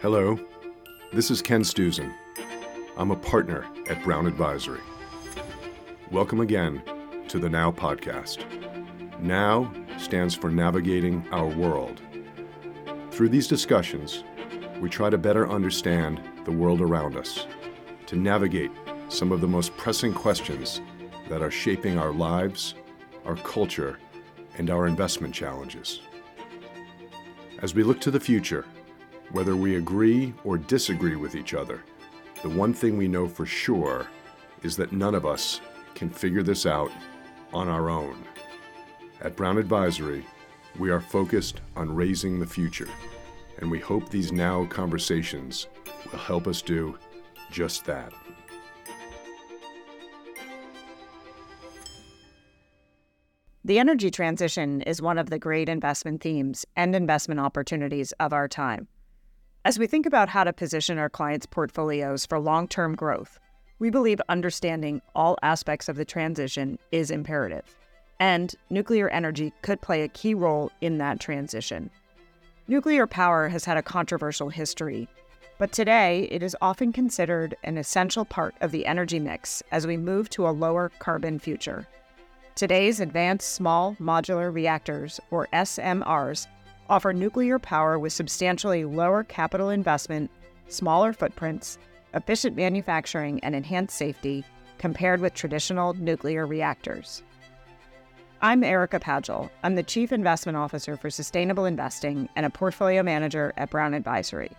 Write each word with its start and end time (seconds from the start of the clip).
Hello, 0.00 0.36
this 1.12 1.30
is 1.30 1.40
Ken 1.40 1.60
Stuzin. 1.62 2.12
I'm 2.96 3.12
a 3.12 3.16
partner 3.16 3.64
at 3.88 4.02
Brown 4.02 4.26
Advisory. 4.26 4.80
Welcome 6.10 6.40
again 6.40 6.82
to 7.28 7.38
the 7.38 7.48
Now 7.48 7.70
Podcast. 7.70 8.44
Now 9.20 9.72
stands 9.96 10.34
for 10.34 10.50
Navigating 10.50 11.24
Our 11.30 11.46
World. 11.46 12.02
Through 13.12 13.28
these 13.28 13.46
discussions, 13.46 14.24
we 14.80 14.88
try 14.88 15.10
to 15.10 15.18
better 15.18 15.48
understand 15.48 16.20
the 16.44 16.52
world 16.52 16.80
around 16.80 17.16
us, 17.16 17.46
to 18.06 18.16
navigate 18.16 18.72
some 19.08 19.30
of 19.30 19.40
the 19.40 19.46
most 19.46 19.76
pressing 19.76 20.12
questions 20.12 20.80
that 21.28 21.42
are 21.42 21.52
shaping 21.52 21.96
our 21.96 22.12
lives, 22.12 22.74
our 23.24 23.36
culture, 23.36 24.00
and 24.58 24.68
our 24.68 24.88
investment 24.88 25.32
challenges. 25.32 26.00
As 27.64 27.74
we 27.74 27.82
look 27.82 27.98
to 28.02 28.10
the 28.10 28.20
future, 28.20 28.66
whether 29.30 29.56
we 29.56 29.76
agree 29.76 30.34
or 30.44 30.58
disagree 30.58 31.16
with 31.16 31.34
each 31.34 31.54
other, 31.54 31.82
the 32.42 32.48
one 32.50 32.74
thing 32.74 32.98
we 32.98 33.08
know 33.08 33.26
for 33.26 33.46
sure 33.46 34.06
is 34.62 34.76
that 34.76 34.92
none 34.92 35.14
of 35.14 35.24
us 35.24 35.62
can 35.94 36.10
figure 36.10 36.42
this 36.42 36.66
out 36.66 36.92
on 37.54 37.70
our 37.70 37.88
own. 37.88 38.22
At 39.22 39.34
Brown 39.34 39.56
Advisory, 39.56 40.26
we 40.78 40.90
are 40.90 41.00
focused 41.00 41.62
on 41.74 41.94
raising 41.94 42.38
the 42.38 42.46
future, 42.46 42.90
and 43.60 43.70
we 43.70 43.80
hope 43.80 44.10
these 44.10 44.30
now 44.30 44.66
conversations 44.66 45.68
will 46.12 46.18
help 46.18 46.46
us 46.46 46.60
do 46.60 46.98
just 47.50 47.86
that. 47.86 48.12
The 53.66 53.78
energy 53.78 54.10
transition 54.10 54.82
is 54.82 55.00
one 55.00 55.16
of 55.16 55.30
the 55.30 55.38
great 55.38 55.70
investment 55.70 56.20
themes 56.20 56.66
and 56.76 56.94
investment 56.94 57.40
opportunities 57.40 58.12
of 58.20 58.34
our 58.34 58.46
time. 58.46 58.88
As 59.64 59.78
we 59.78 59.86
think 59.86 60.04
about 60.04 60.28
how 60.28 60.44
to 60.44 60.52
position 60.52 60.98
our 60.98 61.08
clients' 61.08 61.46
portfolios 61.46 62.26
for 62.26 62.38
long 62.38 62.68
term 62.68 62.94
growth, 62.94 63.38
we 63.78 63.88
believe 63.88 64.20
understanding 64.28 65.00
all 65.14 65.38
aspects 65.42 65.88
of 65.88 65.96
the 65.96 66.04
transition 66.04 66.78
is 66.92 67.10
imperative, 67.10 67.74
and 68.20 68.54
nuclear 68.68 69.08
energy 69.08 69.50
could 69.62 69.80
play 69.80 70.02
a 70.02 70.08
key 70.08 70.34
role 70.34 70.70
in 70.82 70.98
that 70.98 71.18
transition. 71.18 71.90
Nuclear 72.68 73.06
power 73.06 73.48
has 73.48 73.64
had 73.64 73.78
a 73.78 73.82
controversial 73.82 74.50
history, 74.50 75.08
but 75.56 75.72
today 75.72 76.28
it 76.30 76.42
is 76.42 76.54
often 76.60 76.92
considered 76.92 77.56
an 77.64 77.78
essential 77.78 78.26
part 78.26 78.54
of 78.60 78.72
the 78.72 78.84
energy 78.84 79.18
mix 79.18 79.62
as 79.72 79.86
we 79.86 79.96
move 79.96 80.28
to 80.28 80.46
a 80.46 80.50
lower 80.52 80.90
carbon 80.98 81.38
future. 81.38 81.88
Today's 82.56 83.00
advanced 83.00 83.52
small 83.52 83.96
modular 84.00 84.54
reactors, 84.54 85.18
or 85.32 85.48
SMRs, 85.52 86.46
offer 86.88 87.12
nuclear 87.12 87.58
power 87.58 87.98
with 87.98 88.12
substantially 88.12 88.84
lower 88.84 89.24
capital 89.24 89.70
investment, 89.70 90.30
smaller 90.68 91.12
footprints, 91.12 91.78
efficient 92.14 92.54
manufacturing, 92.54 93.40
and 93.42 93.56
enhanced 93.56 93.96
safety 93.96 94.44
compared 94.78 95.20
with 95.20 95.34
traditional 95.34 95.94
nuclear 95.94 96.46
reactors. 96.46 97.24
I'm 98.40 98.62
Erika 98.62 99.00
Pagel. 99.00 99.50
I'm 99.64 99.74
the 99.74 99.82
Chief 99.82 100.12
Investment 100.12 100.56
Officer 100.56 100.96
for 100.96 101.10
Sustainable 101.10 101.64
Investing 101.64 102.28
and 102.36 102.46
a 102.46 102.50
Portfolio 102.50 103.02
Manager 103.02 103.52
at 103.56 103.70
Brown 103.70 103.94
Advisory. 103.94 104.52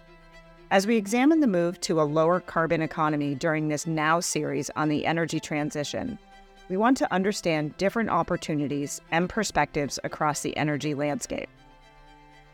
As 0.69 0.85
we 0.85 0.97
examine 0.97 1.39
the 1.39 1.47
move 1.47 1.79
to 1.81 2.01
a 2.01 2.03
lower 2.03 2.41
carbon 2.41 2.81
economy 2.81 3.35
during 3.35 3.69
this 3.69 3.87
Now 3.87 4.19
series 4.19 4.69
on 4.75 4.89
the 4.89 5.05
energy 5.05 5.39
transition, 5.39 6.19
we 6.69 6.77
want 6.77 6.97
to 6.97 7.13
understand 7.13 7.77
different 7.77 8.09
opportunities 8.09 9.01
and 9.11 9.29
perspectives 9.29 9.99
across 10.03 10.41
the 10.41 10.55
energy 10.57 10.93
landscape. 10.93 11.49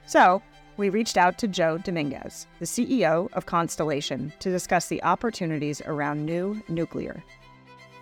So, 0.06 0.42
we 0.78 0.90
reached 0.90 1.18
out 1.18 1.38
to 1.40 1.48
Joe 1.48 1.78
Dominguez, 1.78 2.48
the 2.60 2.66
CEO 2.66 3.32
of 3.34 3.46
Constellation, 3.46 4.34
to 4.40 4.50
discuss 4.50 4.88
the 4.88 5.04
opportunities 5.04 5.82
around 5.82 6.26
new 6.26 6.62
nuclear. 6.68 7.24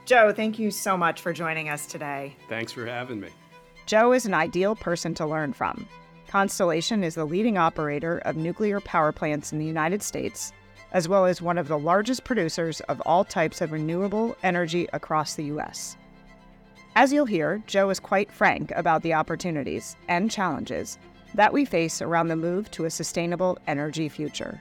Joe, 0.06 0.31
thank 0.31 0.58
you 0.58 0.72
so 0.72 0.98
much 0.98 1.22
for 1.22 1.34
joining 1.34 1.69
us 1.69 1.86
today. 1.86 2.36
Thanks 2.48 2.72
for 2.72 2.86
having 2.86 3.19
me. 3.19 3.30
Joe 3.86 4.14
is 4.14 4.25
an 4.25 4.34
ideal 4.34 4.75
person 4.75 5.14
to 5.16 5.25
learn 5.25 5.53
from. 5.53 5.88
Constellation 6.28 7.03
is 7.03 7.16
the 7.16 7.25
leading 7.25 7.58
operator 7.58 8.19
of 8.19 8.36
nuclear 8.36 8.80
power 8.80 9.12
plants 9.12 9.52
in 9.52 9.59
the 9.59 9.66
United 9.66 10.02
States, 10.03 10.53
as 10.92 11.08
well 11.08 11.26
as 11.26 11.42
one 11.42 11.58
of 11.58 11.68
the 11.68 11.78
largest 11.78 12.24
producers 12.24 12.80
of 12.82 13.02
all 13.02 13.24
types 13.24 13.62
of 13.62 13.72
renewable 13.72 14.36
energy 14.44 14.88
across 14.94 15.36
the 15.36 15.46
U.S. 15.46 15.98
As 16.96 17.14
you'll 17.14 17.26
hear, 17.26 17.62
Joe 17.68 17.90
is 17.90 18.00
quite 18.00 18.32
frank 18.32 18.72
about 18.76 19.04
the 19.04 19.14
opportunities 19.14 19.96
and 20.08 20.32
challenges 20.32 20.98
that 21.36 21.54
we 21.54 21.64
face 21.64 22.02
around 22.02 22.28
the 22.28 22.36
move 22.36 22.72
to 22.72 22.86
a 22.86 22.90
sustainable 22.90 23.58
energy 23.68 24.10
future. 24.10 24.60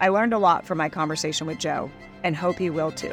I 0.00 0.08
learned 0.08 0.34
a 0.34 0.38
lot 0.38 0.66
from 0.66 0.78
my 0.78 0.88
conversation 0.88 1.46
with 1.46 1.58
Joe 1.58 1.90
and 2.24 2.34
hope 2.34 2.60
you 2.60 2.72
will 2.72 2.90
too. 2.90 3.12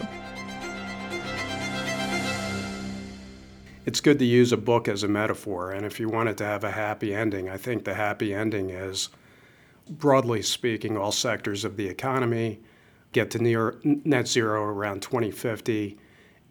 It's 3.85 4.01
good 4.01 4.19
to 4.19 4.25
use 4.25 4.51
a 4.51 4.57
book 4.57 4.87
as 4.87 5.03
a 5.03 5.07
metaphor, 5.07 5.71
and 5.71 5.85
if 5.85 5.99
you 5.99 6.09
want 6.09 6.29
it 6.29 6.37
to 6.37 6.45
have 6.45 6.63
a 6.63 6.71
happy 6.71 7.13
ending, 7.13 7.49
I 7.49 7.57
think 7.57 7.85
the 7.85 7.93
happy 7.93 8.33
ending 8.33 8.69
is, 8.69 9.09
broadly 9.89 10.41
speaking, 10.41 10.97
all 10.97 11.11
sectors 11.11 11.65
of 11.65 11.77
the 11.77 11.87
economy 11.87 12.59
get 13.11 13.31
to 13.31 13.39
near 13.39 13.79
net 13.83 14.27
zero 14.27 14.63
around 14.63 15.01
2050, 15.01 15.97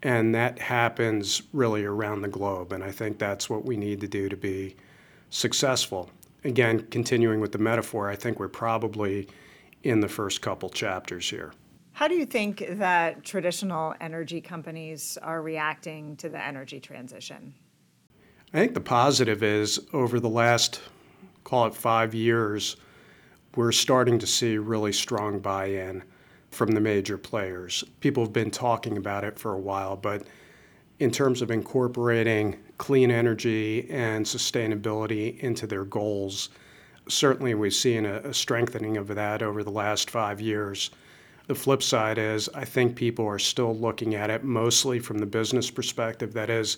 and 0.03 0.35
that 0.35 0.59
happens 0.59 1.43
really 1.53 1.85
around 1.85 2.23
the 2.23 2.29
globe. 2.29 2.73
And 2.73 2.83
I 2.83 2.91
think 2.91 3.19
that's 3.19 3.49
what 3.49 3.65
we 3.65 3.77
need 3.77 4.01
to 4.01 4.09
do 4.09 4.29
to 4.29 4.37
be 4.37 4.77
successful 5.31 6.11
again, 6.45 6.87
continuing 6.91 7.41
with 7.41 7.53
the 7.53 7.59
metaphor, 7.59 8.09
I 8.09 8.17
think 8.17 8.39
we're 8.39 8.49
probably 8.49 9.29
in 9.83 10.01
the 10.01 10.09
first 10.09 10.41
couple 10.41 10.69
chapters 10.69 11.29
here. 11.29 11.53
How 11.93 12.07
do 12.07 12.15
you 12.15 12.27
think 12.27 12.65
that 12.71 13.25
traditional 13.25 13.95
energy 14.01 14.41
companies 14.41 15.19
are 15.23 15.43
reacting 15.43 16.17
to 16.17 16.29
the 16.29 16.45
energy 16.45 16.79
transition? 16.79 17.55
I 18.55 18.59
think 18.59 18.75
the 18.75 18.81
positive 18.81 19.43
is 19.43 19.81
over 19.93 20.21
the 20.21 20.29
last, 20.29 20.81
call 21.45 21.67
it 21.67 21.75
five 21.75 22.15
years, 22.15 22.77
we're 23.57 23.73
starting 23.73 24.19
to 24.19 24.27
see 24.27 24.59
really 24.59 24.93
strong 24.93 25.39
buy 25.39 25.67
in 25.67 26.03
from 26.51 26.73
the 26.73 26.81
major 26.81 27.19
players. 27.19 27.85
People 28.01 28.25
have 28.25 28.33
been 28.33 28.51
talking 28.51 28.97
about 28.97 29.25
it 29.25 29.39
for 29.39 29.53
a 29.53 29.59
while, 29.59 29.97
but 29.97 30.23
in 30.99 31.11
terms 31.11 31.43
of 31.43 31.51
incorporating 31.51 32.57
clean 32.79 33.11
energy 33.11 33.89
and 33.91 34.25
sustainability 34.25 35.39
into 35.41 35.67
their 35.67 35.85
goals. 35.85 36.49
Certainly, 37.09 37.55
we've 37.55 37.75
seen 37.75 38.07
a, 38.07 38.17
a, 38.19 38.35
strengthening 38.35 38.97
of 38.97 39.09
that 39.09 39.43
over 39.43 39.63
the 39.63 39.71
last 39.71 40.11
five 40.11 40.41
years. 40.41 40.91
The 41.47 41.55
flip 41.55 41.83
side 41.83 42.19
is, 42.19 42.49
I 42.55 42.65
think 42.65 42.95
people 42.95 43.27
are 43.27 43.39
still 43.39 43.77
looking 43.77 44.15
at 44.15 44.31
it 44.31 44.45
mostly 44.45 44.99
from 44.99 45.19
the 45.19 45.27
business 45.27 45.71
perspective 45.71 46.35
that 46.35 46.51
is, 46.51 46.77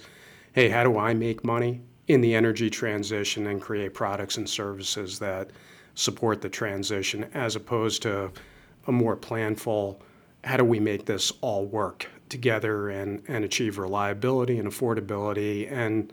hey, 0.52 0.68
how 0.68 0.84
do 0.84 0.98
I 0.98 1.14
make 1.14 1.44
money 1.44 1.80
in 2.06 2.20
the 2.20 2.34
energy 2.34 2.70
transition 2.70 3.48
and 3.48 3.60
create 3.60 3.94
products 3.94 4.36
and 4.36 4.48
services 4.48 5.18
that 5.18 5.50
support 6.00 6.40
the 6.40 6.48
transition, 6.48 7.28
as 7.34 7.56
opposed 7.56 8.02
to 8.02 8.32
a 8.86 8.92
more 8.92 9.16
planful, 9.16 10.00
how 10.44 10.56
do 10.56 10.64
we 10.64 10.80
make 10.80 11.04
this 11.04 11.32
all 11.42 11.66
work 11.66 12.08
together 12.30 12.88
and, 12.88 13.22
and 13.28 13.44
achieve 13.44 13.76
reliability 13.76 14.58
and 14.58 14.66
affordability 14.66 15.70
and, 15.70 16.12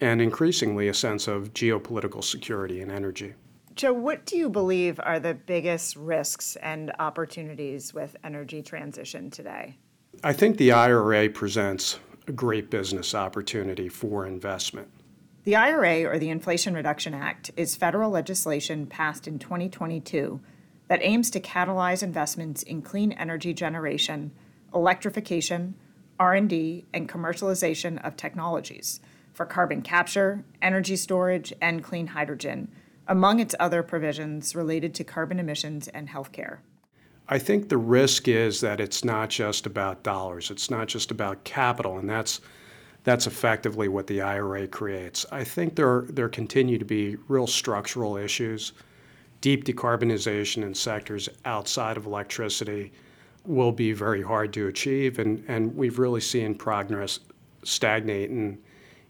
and 0.00 0.20
increasingly 0.20 0.88
a 0.88 0.94
sense 0.94 1.28
of 1.28 1.54
geopolitical 1.54 2.24
security 2.24 2.80
and 2.80 2.90
energy. 2.90 3.34
Joe, 3.74 3.92
what 3.92 4.26
do 4.26 4.36
you 4.36 4.50
believe 4.50 5.00
are 5.02 5.20
the 5.20 5.34
biggest 5.34 5.96
risks 5.96 6.56
and 6.56 6.92
opportunities 6.98 7.94
with 7.94 8.16
energy 8.24 8.60
transition 8.62 9.30
today? 9.30 9.78
I 10.24 10.32
think 10.32 10.56
the 10.56 10.72
IRA 10.72 11.30
presents 11.30 11.98
a 12.26 12.32
great 12.32 12.70
business 12.70 13.14
opportunity 13.14 13.88
for 13.88 14.26
investment. 14.26 14.88
The 15.44 15.56
IRA, 15.56 16.04
or 16.04 16.20
the 16.20 16.30
Inflation 16.30 16.72
Reduction 16.72 17.14
Act, 17.14 17.50
is 17.56 17.74
federal 17.74 18.10
legislation 18.10 18.86
passed 18.86 19.26
in 19.26 19.40
2022 19.40 20.40
that 20.86 21.00
aims 21.02 21.30
to 21.30 21.40
catalyze 21.40 22.04
investments 22.04 22.62
in 22.62 22.80
clean 22.80 23.10
energy 23.10 23.52
generation 23.52 24.30
electrification, 24.72 25.74
R&D, 26.20 26.84
and 26.94 27.08
commercialization 27.08 28.02
of 28.06 28.16
technologies 28.16 29.00
for 29.34 29.44
carbon 29.44 29.82
capture, 29.82 30.44
energy 30.62 30.94
storage, 30.94 31.52
and 31.60 31.82
clean 31.82 32.06
hydrogen, 32.06 32.70
among 33.08 33.40
its 33.40 33.54
other 33.58 33.82
provisions 33.82 34.54
related 34.54 34.94
to 34.94 35.02
carbon 35.02 35.40
emissions 35.40 35.88
and 35.88 36.08
healthcare. 36.08 36.58
I 37.28 37.40
think 37.40 37.68
the 37.68 37.78
risk 37.78 38.28
is 38.28 38.60
that 38.60 38.78
it's 38.78 39.04
not 39.04 39.28
just 39.28 39.66
about 39.66 40.04
dollars, 40.04 40.52
it's 40.52 40.70
not 40.70 40.86
just 40.86 41.10
about 41.10 41.42
capital, 41.42 41.98
and 41.98 42.08
that's 42.08 42.40
that's 43.04 43.26
effectively 43.26 43.88
what 43.88 44.06
the 44.06 44.20
IRA 44.20 44.68
creates. 44.68 45.26
I 45.32 45.44
think 45.44 45.74
there 45.74 46.06
there 46.08 46.28
continue 46.28 46.78
to 46.78 46.84
be 46.84 47.16
real 47.28 47.46
structural 47.46 48.16
issues, 48.16 48.72
deep 49.40 49.64
decarbonization 49.64 50.62
in 50.62 50.74
sectors 50.74 51.28
outside 51.44 51.96
of 51.96 52.06
electricity, 52.06 52.92
will 53.44 53.72
be 53.72 53.92
very 53.92 54.22
hard 54.22 54.52
to 54.52 54.68
achieve, 54.68 55.18
and, 55.18 55.44
and 55.48 55.74
we've 55.74 55.98
really 55.98 56.20
seen 56.20 56.54
progress 56.54 57.20
stagnate 57.64 58.30
in, 58.30 58.58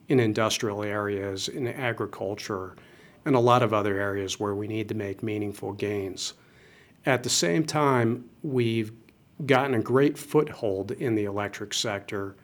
in 0.09 0.21
industrial 0.21 0.83
areas, 0.83 1.49
in 1.49 1.67
agriculture, 1.69 2.77
and 3.25 3.37
a 3.37 3.41
lot 3.41 3.62
of 3.62 3.73
other 3.73 4.00
areas 4.00 4.41
where 4.41 4.55
we 4.55 4.67
need 4.67 4.89
to 4.89 4.94
make 4.94 5.23
meaningful 5.23 5.73
gains. 5.73 6.35
At 7.05 7.23
the 7.23 7.31
same 7.31 7.65
time, 7.65 8.25
we've 8.43 8.93
gotten 9.47 9.75
a 9.75 9.83
great 9.83 10.17
foothold 10.17 10.93
in 10.93 11.15
the 11.15 11.25
electric 11.25 11.75
sector, 11.75 12.37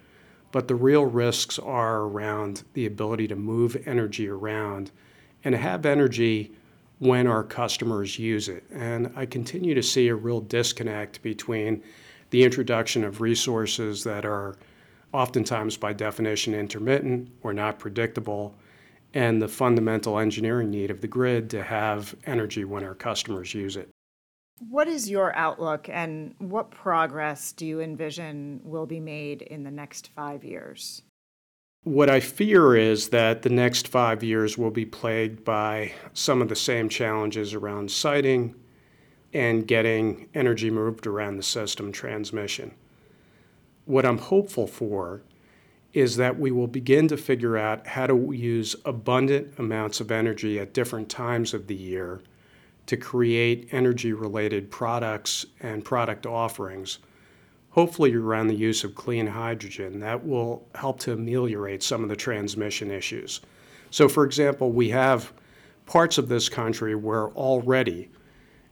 but 0.52 0.68
the 0.68 0.74
real 0.74 1.04
risks 1.04 1.58
are 1.58 2.02
around 2.02 2.62
the 2.74 2.86
ability 2.86 3.28
to 3.28 3.36
move 3.36 3.76
energy 3.86 4.28
around 4.28 4.90
and 5.44 5.54
have 5.54 5.86
energy 5.86 6.52
when 6.98 7.26
our 7.26 7.44
customers 7.44 8.18
use 8.18 8.48
it. 8.48 8.64
And 8.72 9.12
I 9.14 9.26
continue 9.26 9.74
to 9.74 9.82
see 9.82 10.08
a 10.08 10.14
real 10.14 10.40
disconnect 10.40 11.22
between 11.22 11.82
the 12.30 12.44
introduction 12.44 13.04
of 13.04 13.20
resources 13.20 14.04
that 14.04 14.24
are 14.24 14.56
oftentimes 15.12 15.76
by 15.76 15.92
definition 15.92 16.54
intermittent 16.54 17.30
or 17.42 17.52
not 17.52 17.78
predictable 17.78 18.54
and 19.14 19.40
the 19.40 19.48
fundamental 19.48 20.18
engineering 20.18 20.70
need 20.70 20.90
of 20.90 21.00
the 21.00 21.08
grid 21.08 21.48
to 21.50 21.62
have 21.62 22.14
energy 22.26 22.64
when 22.64 22.84
our 22.84 22.94
customers 22.94 23.54
use 23.54 23.76
it. 23.76 23.88
What 24.60 24.88
is 24.88 25.08
your 25.08 25.34
outlook 25.36 25.88
and 25.88 26.34
what 26.38 26.70
progress 26.70 27.52
do 27.52 27.64
you 27.64 27.80
envision 27.80 28.60
will 28.64 28.86
be 28.86 29.00
made 29.00 29.42
in 29.42 29.62
the 29.62 29.70
next 29.70 30.10
five 30.16 30.44
years? 30.44 31.02
What 31.84 32.10
I 32.10 32.20
fear 32.20 32.76
is 32.76 33.10
that 33.10 33.42
the 33.42 33.50
next 33.50 33.86
five 33.86 34.22
years 34.22 34.58
will 34.58 34.72
be 34.72 34.84
plagued 34.84 35.44
by 35.44 35.92
some 36.12 36.42
of 36.42 36.48
the 36.48 36.56
same 36.56 36.88
challenges 36.88 37.54
around 37.54 37.90
siting 37.90 38.54
and 39.32 39.66
getting 39.66 40.28
energy 40.34 40.70
moved 40.70 41.06
around 41.06 41.36
the 41.36 41.42
system 41.42 41.92
transmission. 41.92 42.74
What 43.84 44.04
I'm 44.04 44.18
hopeful 44.18 44.66
for 44.66 45.22
is 45.92 46.16
that 46.16 46.38
we 46.38 46.50
will 46.50 46.66
begin 46.66 47.08
to 47.08 47.16
figure 47.16 47.56
out 47.56 47.86
how 47.86 48.06
to 48.06 48.32
use 48.32 48.74
abundant 48.84 49.58
amounts 49.58 50.00
of 50.00 50.10
energy 50.10 50.58
at 50.58 50.74
different 50.74 51.08
times 51.08 51.54
of 51.54 51.68
the 51.68 51.74
year 51.74 52.20
to 52.88 52.96
create 52.96 53.68
energy 53.70 54.14
related 54.14 54.70
products 54.70 55.44
and 55.60 55.84
product 55.84 56.24
offerings, 56.24 57.00
hopefully 57.68 58.14
around 58.14 58.46
the 58.46 58.54
use 58.54 58.82
of 58.82 58.94
clean 58.94 59.26
hydrogen. 59.26 60.00
That 60.00 60.26
will 60.26 60.66
help 60.74 60.98
to 61.00 61.12
ameliorate 61.12 61.82
some 61.82 62.02
of 62.02 62.08
the 62.08 62.16
transmission 62.16 62.90
issues. 62.90 63.42
So, 63.90 64.08
for 64.08 64.24
example, 64.24 64.72
we 64.72 64.88
have 64.88 65.34
parts 65.84 66.16
of 66.16 66.30
this 66.30 66.48
country 66.48 66.94
where 66.94 67.28
already, 67.32 68.10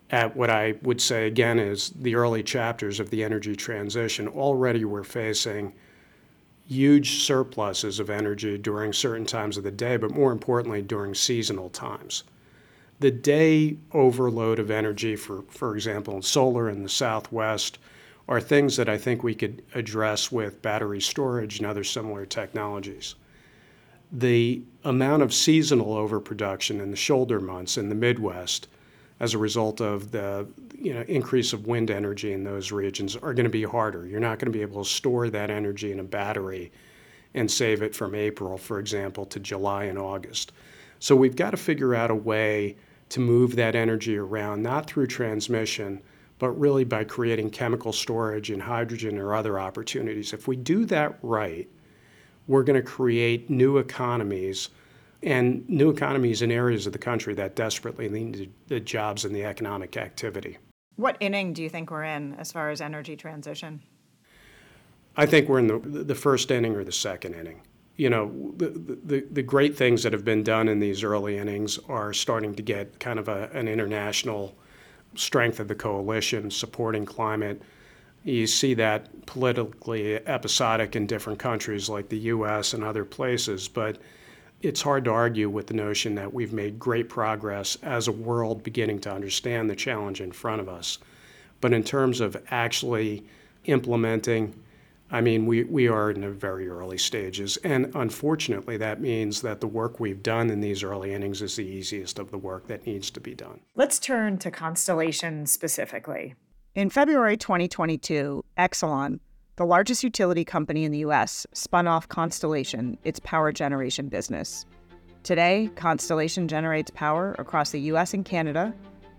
at 0.09 0.35
what 0.35 0.49
I 0.49 0.77
would 0.81 1.01
say 1.03 1.27
again 1.27 1.59
is 1.59 1.91
the 1.91 2.15
early 2.15 2.43
chapters 2.43 3.01
of 3.01 3.11
the 3.11 3.23
energy 3.23 3.55
transition, 3.55 4.29
already 4.29 4.87
we're 4.87 5.05
facing 5.05 5.75
huge 6.67 7.23
surpluses 7.23 8.01
of 8.01 8.09
energy 8.09 8.57
during 8.57 8.95
certain 8.95 9.27
times 9.27 9.59
of 9.59 9.65
the 9.65 9.71
day, 9.71 9.99
but 9.99 10.11
more 10.11 10.33
importantly, 10.33 10.81
during 10.81 11.13
seasonal 11.15 11.69
times 11.69 12.25
the 12.99 13.11
day 13.11 13.77
overload 13.93 14.59
of 14.59 14.71
energy, 14.71 15.17
for, 15.17 15.43
for 15.49 15.75
example, 15.75 16.17
in 16.17 16.23
solar 16.23 16.69
in 16.69 16.83
the 16.83 16.89
Southwest, 16.89 17.79
are 18.29 18.41
things 18.41 18.77
that 18.77 18.89
I 18.89 18.99
think 18.99 19.23
we 19.23 19.35
could 19.35 19.63
address 19.75 20.33
with 20.33 20.63
battery 20.63 21.01
storage 21.01 21.59
and 21.59 21.67
other 21.67 21.85
similar 21.85 22.27
technologies. 22.27 23.15
The 24.11 24.63
amount 24.85 25.23
of 25.23 25.35
seasonal 25.35 25.95
overproduction 25.95 26.81
in 26.81 26.91
the 26.91 26.97
shoulder 26.97 27.41
months 27.41 27.77
in 27.77 27.89
the 27.89 27.95
Midwest 27.95 28.69
as 29.21 29.35
a 29.35 29.39
result 29.39 29.81
of 29.81 30.11
the 30.11 30.47
you 30.79 30.93
know, 30.93 31.03
increase 31.03 31.53
of 31.53 31.67
wind 31.67 31.91
energy 31.91 32.33
in 32.33 32.45
those 32.45 32.73
regions 32.73 33.17
are 33.17 33.35
going 33.35 33.45
to 33.45 33.51
be 33.51 33.63
harder. 33.63 34.07
You're 34.07 34.21
not 34.21 34.39
going 34.39 34.53
to 34.53 34.57
be 34.57 34.63
able 34.63 34.85
to 34.85 34.91
store 34.91 35.31
that 35.31 35.51
energy 35.51 35.93
in 35.93 36.01
a 36.01 36.05
battery 36.05 36.73
and 37.35 37.51
save 37.51 37.83
it 37.83 37.95
from 37.95 38.15
April, 38.15 38.59
for 38.59 38.79
example, 38.79 39.25
to 39.27 39.41
July 39.41 39.85
and 39.85 39.99
August. 39.99 40.53
So 40.99 41.15
we've 41.15 41.37
got 41.37 41.51
to 41.51 41.57
figure 41.57 41.95
out 41.95 42.11
a 42.11 42.15
way 42.15 42.77
to 43.09 43.21
move 43.21 43.57
that 43.57 43.75
energy 43.75 44.17
around, 44.17 44.63
not 44.63 44.87
through 44.87 45.07
transmission, 45.07 46.01
but 46.39 46.51
really 46.51 46.85
by 46.85 47.05
creating 47.05 47.51
chemical 47.51 47.93
storage 47.93 48.51
and 48.51 48.63
hydrogen 48.63 49.19
or 49.19 49.35
other 49.35 49.59
opportunities. 49.59 50.33
If 50.33 50.49
we 50.49 50.57
do 50.57 50.85
that 50.87 51.19
right, 51.23 51.69
we're 52.47 52.63
going 52.63 52.81
to 52.81 52.87
create 52.87 53.49
new 53.49 53.79
economies 53.79 54.71
and 55.23 55.69
new 55.69 55.91
economies 55.91 56.43
in 56.43 56.51
areas 56.51 56.87
of 56.87 56.93
the 56.93 56.99
country 56.99 57.35
that 57.35 57.57
desperately 57.57 58.09
need 58.09 58.53
the 58.69 58.81
jobs 58.81 59.25
and 59.25 59.35
the 59.35 59.45
economic 59.45 59.97
activity. 59.97 60.59
What 60.97 61.17
inning 61.21 61.53
do 61.53 61.63
you 61.63 61.69
think 61.69 61.91
we're 61.91 62.05
in 62.05 62.35
as 62.35 62.53
far 62.53 62.71
as 62.71 62.81
energy 62.81 63.17
transition? 63.17 63.83
I 65.17 65.27
think 65.27 65.49
we're 65.49 65.59
in 65.59 65.67
the, 65.67 65.79
the 65.79 66.15
first 66.15 66.51
inning 66.51 66.77
or 66.77 66.85
the 66.85 66.93
second 66.93 67.35
inning 67.35 67.63
you 67.97 68.11
know, 68.11 68.53
the, 68.57 68.69
the, 69.05 69.27
the 69.31 69.43
great 69.43 69.77
things 69.77 70.03
that 70.03 70.13
have 70.13 70.25
been 70.25 70.43
done 70.43 70.69
in 70.69 70.81
these 70.81 71.03
early 71.03 71.39
innings 71.39 71.79
are 71.89 72.13
starting 72.13 72.55
to 72.55 72.63
get 72.63 73.01
kind 73.01 73.19
of 73.19 73.29
a, 73.29 73.49
an 73.55 73.69
international 73.69 74.55
strength 75.15 75.61
of 75.61 75.69
the 75.69 75.75
coalition 75.75 76.51
supporting 76.51 77.07
climate. 77.07 77.63
You 78.23 78.47
see 78.47 78.75
that 78.75 79.25
politically 79.25 80.17
episodic 80.27 80.95
in 80.95 81.07
different 81.07 81.39
countries 81.39 81.89
like 81.89 82.09
the 82.11 82.19
US 82.19 82.75
and 82.75 82.85
other 82.85 83.05
places, 83.05 83.67
but 83.67 83.99
it's 84.61 84.83
hard 84.83 85.05
to 85.05 85.11
argue 85.11 85.49
with 85.49 85.67
the 85.69 85.75
notion 85.75 86.15
that 86.17 86.35
we've 86.35 86.53
made 86.53 86.79
great 86.79 87.09
progress 87.09 87.77
as 87.83 88.09
a 88.09 88.13
world 88.13 88.63
beginning 88.63 89.01
to 89.01 89.13
understand 89.13 89.71
the 89.71 89.77
challenge 89.77 90.21
in 90.21 90.33
front 90.33 90.61
of 90.61 90.69
us. 90.69 90.99
But 91.61 91.73
in 91.73 91.83
terms 91.83 92.21
of 92.21 92.37
actually 92.51 93.25
implementing 93.65 94.55
I 95.11 95.21
mean, 95.21 95.47
we, 95.47 95.65
we 95.65 95.89
are 95.89 96.11
in 96.11 96.23
the 96.23 96.31
very 96.31 96.69
early 96.69 96.99
stages. 96.99 97.57
And 97.59 97.93
unfortunately, 97.95 98.77
that 98.79 99.01
means 99.01 99.41
that 99.43 99.61
the 99.61 99.67
work 99.67 100.01
we've 100.01 100.23
done 100.23 100.51
in 100.51 100.61
these 100.61 100.83
early 100.83 101.15
innings 101.15 101.43
is 101.43 101.57
the 101.57 101.65
easiest 101.65 102.19
of 102.19 102.31
the 102.31 102.39
work 102.39 102.67
that 102.67 102.87
needs 102.87 103.11
to 103.13 103.21
be 103.21 103.35
done. 103.35 103.61
Let's 103.77 103.99
turn 103.99 104.39
to 104.39 104.51
Constellation 104.51 105.47
specifically. 105.47 106.35
In 106.75 106.91
February 106.91 107.37
2022, 107.37 108.45
Exelon, 108.59 109.21
the 109.57 109.65
largest 109.65 110.03
utility 110.03 110.45
company 110.45 110.85
in 110.85 110.93
the 110.93 110.99
US, 110.99 111.47
spun 111.53 111.87
off 111.87 112.09
Constellation, 112.09 112.99
its 113.05 113.21
power 113.21 113.53
generation 113.53 114.09
business. 114.09 114.67
Today, 115.23 115.71
Constellation 115.77 116.49
generates 116.49 116.91
power 116.91 117.35
across 117.39 117.71
the 117.71 117.81
US 117.93 118.13
and 118.13 118.25
Canada, 118.25 118.75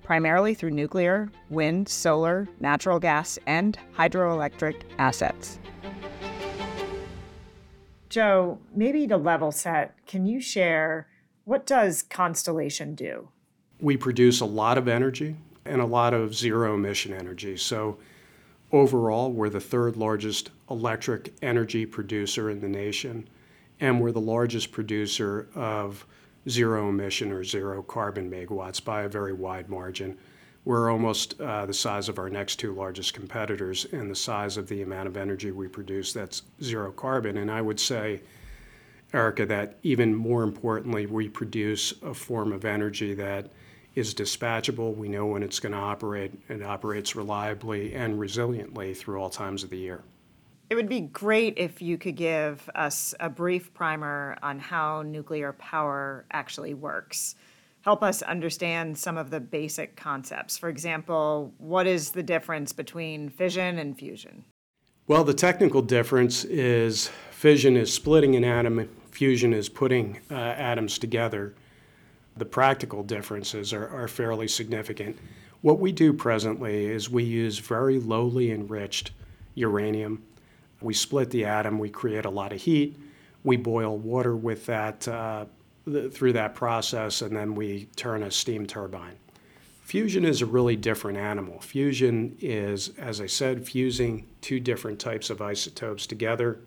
primarily 0.07 0.53
through 0.53 0.71
nuclear, 0.71 1.29
wind, 1.49 1.89
solar, 1.89 2.47
natural 2.61 2.97
gas, 2.97 3.37
and 3.45 3.77
hydroelectric 3.93 4.83
assets. 4.97 5.59
Joe, 8.07 8.57
maybe 8.73 9.05
to 9.07 9.17
level 9.17 9.51
set, 9.51 9.97
can 10.07 10.25
you 10.25 10.39
share 10.39 11.09
what 11.43 11.65
does 11.65 12.03
Constellation 12.03 12.95
do? 12.95 13.27
We 13.81 13.97
produce 13.97 14.39
a 14.39 14.45
lot 14.45 14.77
of 14.77 14.87
energy 14.87 15.35
and 15.65 15.81
a 15.81 15.85
lot 15.85 16.13
of 16.13 16.33
zero 16.33 16.75
emission 16.75 17.13
energy. 17.13 17.57
So 17.57 17.97
overall, 18.71 19.29
we're 19.29 19.49
the 19.49 19.59
third 19.59 19.97
largest 19.97 20.51
electric 20.69 21.33
energy 21.41 21.85
producer 21.85 22.49
in 22.49 22.61
the 22.61 22.69
nation, 22.69 23.27
and 23.81 23.99
we're 23.99 24.13
the 24.13 24.21
largest 24.21 24.71
producer 24.71 25.49
of 25.53 26.05
zero 26.49 26.89
emission 26.89 27.31
or 27.31 27.43
zero 27.43 27.81
carbon 27.81 28.29
megawatts 28.29 28.83
by 28.83 29.03
a 29.03 29.09
very 29.09 29.33
wide 29.33 29.69
margin. 29.69 30.17
We're 30.65 30.91
almost 30.91 31.39
uh, 31.39 31.65
the 31.65 31.73
size 31.73 32.09
of 32.09 32.19
our 32.19 32.29
next 32.29 32.57
two 32.57 32.73
largest 32.73 33.13
competitors 33.13 33.85
and 33.91 34.11
the 34.11 34.15
size 34.15 34.57
of 34.57 34.67
the 34.67 34.81
amount 34.81 35.07
of 35.07 35.15
energy 35.15 35.51
we 35.51 35.67
produce 35.67 36.11
that's 36.11 36.43
zero 36.61 36.91
carbon. 36.91 37.37
And 37.37 37.49
I 37.49 37.61
would 37.61 37.79
say, 37.79 38.21
Erika, 39.13 39.45
that 39.45 39.77
even 39.83 40.13
more 40.13 40.43
importantly, 40.43 41.05
we 41.05 41.29
produce 41.29 41.93
a 42.01 42.13
form 42.13 42.51
of 42.51 42.65
energy 42.65 43.13
that 43.13 43.49
is 43.95 44.13
dispatchable. 44.13 44.95
We 44.95 45.07
know 45.07 45.25
when 45.25 45.41
it's 45.41 45.59
going 45.59 45.71
to 45.71 45.77
operate. 45.77 46.33
It 46.49 46.61
operates 46.61 47.15
reliably 47.15 47.95
and 47.95 48.19
resiliently 48.19 48.95
through 48.95 49.21
all 49.21 49.29
times 49.29 49.63
of 49.63 49.69
the 49.69 49.77
year. 49.77 50.03
It 50.69 50.75
would 50.75 50.89
be 50.89 51.01
great 51.01 51.53
if 51.57 51.81
you 51.81 51.97
could 51.97 52.15
give 52.15 52.69
us 52.75 53.13
a 53.19 53.29
brief 53.29 53.73
primer 53.73 54.37
on 54.43 54.59
how 54.59 55.01
nuclear 55.01 55.53
power 55.53 56.25
actually 56.31 56.73
works 56.73 57.35
help 57.87 58.03
us 58.03 58.21
understand 58.21 58.97
some 58.97 59.17
of 59.17 59.29
the 59.29 59.39
basic 59.39 59.95
concepts. 59.95 60.57
For 60.57 60.67
example, 60.67 61.53
what 61.57 61.87
is 61.87 62.11
the 62.11 62.21
difference 62.21 62.73
between 62.73 63.29
fission 63.29 63.79
and 63.79 63.97
fusion? 63.97 64.43
Well, 65.07 65.23
the 65.23 65.33
technical 65.33 65.81
difference 65.81 66.43
is 66.43 67.09
fission 67.31 67.77
is 67.77 67.93
splitting 67.93 68.35
an 68.35 68.43
atom, 68.43 68.89
fusion 69.11 69.53
is 69.53 69.69
putting 69.69 70.19
uh, 70.29 70.33
atoms 70.33 70.99
together. 70.99 71.55
The 72.35 72.43
practical 72.43 73.03
differences 73.03 73.71
are, 73.71 73.87
are 73.87 74.09
fairly 74.09 74.49
significant. 74.49 75.17
What 75.61 75.79
we 75.79 75.93
do 75.93 76.11
presently 76.11 76.87
is 76.87 77.09
we 77.09 77.23
use 77.23 77.57
very 77.57 77.99
lowly 77.99 78.51
enriched 78.51 79.11
uranium. 79.55 80.23
We 80.81 80.93
split 80.93 81.29
the 81.29 81.45
atom, 81.45 81.79
we 81.79 81.89
create 81.89 82.25
a 82.25 82.29
lot 82.29 82.53
of 82.53 82.61
heat, 82.61 82.97
we 83.43 83.57
boil 83.57 83.97
water 83.97 84.35
with 84.35 84.65
that 84.67 85.07
uh, 85.07 85.45
the, 85.85 86.09
through 86.09 86.33
that 86.33 86.53
process, 86.53 87.21
and 87.21 87.35
then 87.35 87.55
we 87.55 87.85
turn 87.95 88.23
a 88.23 88.31
steam 88.31 88.67
turbine. 88.67 89.15
Fusion 89.81 90.25
is 90.25 90.41
a 90.41 90.45
really 90.45 90.75
different 90.75 91.17
animal. 91.17 91.61
Fusion 91.61 92.35
is, 92.41 92.89
as 92.97 93.21
I 93.21 93.25
said, 93.25 93.65
fusing 93.65 94.27
two 94.41 94.59
different 94.59 94.99
types 94.99 95.29
of 95.29 95.41
isotopes 95.41 96.05
together, 96.05 96.59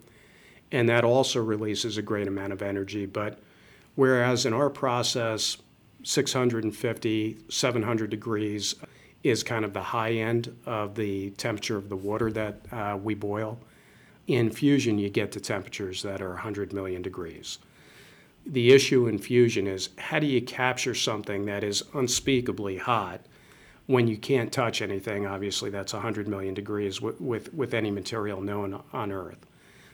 and 0.73 0.89
that 0.89 1.05
also 1.05 1.43
releases 1.43 1.99
a 1.99 2.03
great 2.03 2.29
amount 2.29 2.55
of 2.55 2.63
energy. 2.63 3.05
But 3.05 3.39
whereas 3.95 4.47
in 4.47 4.55
our 4.55 4.71
process, 4.71 5.59
650, 6.03 7.37
700 7.51 8.11
degrees 8.11 8.75
is 9.23 9.43
kind 9.43 9.67
of 9.67 9.75
the 9.75 9.83
high 9.83 10.13
end 10.13 10.57
of 10.65 10.95
the 10.95 11.31
temperature 11.33 11.77
of 11.77 11.91
the 11.91 11.97
water 11.97 12.33
that 12.33 12.61
uh, 12.73 12.99
we 13.03 13.15
boil. 13.15 13.61
In 14.27 14.51
fusion, 14.51 14.99
you 14.99 15.11
get 15.11 15.33
to 15.33 15.41
temperatures 15.41 16.03
that 16.03 16.21
are 16.23 16.31
100 16.31 16.73
million 16.73 17.03
degrees. 17.03 17.59
The 18.47 18.73
issue 18.73 19.07
in 19.07 19.19
fusion 19.19 19.67
is 19.67 19.91
how 19.99 20.19
do 20.19 20.27
you 20.27 20.41
capture 20.41 20.95
something 20.95 21.45
that 21.47 21.65
is 21.65 21.83
unspeakably 21.95 22.79
hot 22.79 23.21
when 23.87 24.07
you 24.07 24.17
can't 24.17 24.53
touch 24.53 24.83
anything? 24.83 25.27
Obviously, 25.27 25.71
that's 25.71 25.93
100 25.93 26.29
million 26.29 26.55
degrees 26.55 27.01
with, 27.01 27.21
with, 27.21 27.53
with 27.53 27.75
any 27.75 27.91
material 27.91 28.41
known 28.41 28.83
on 28.93 29.13
Earth. 29.13 29.47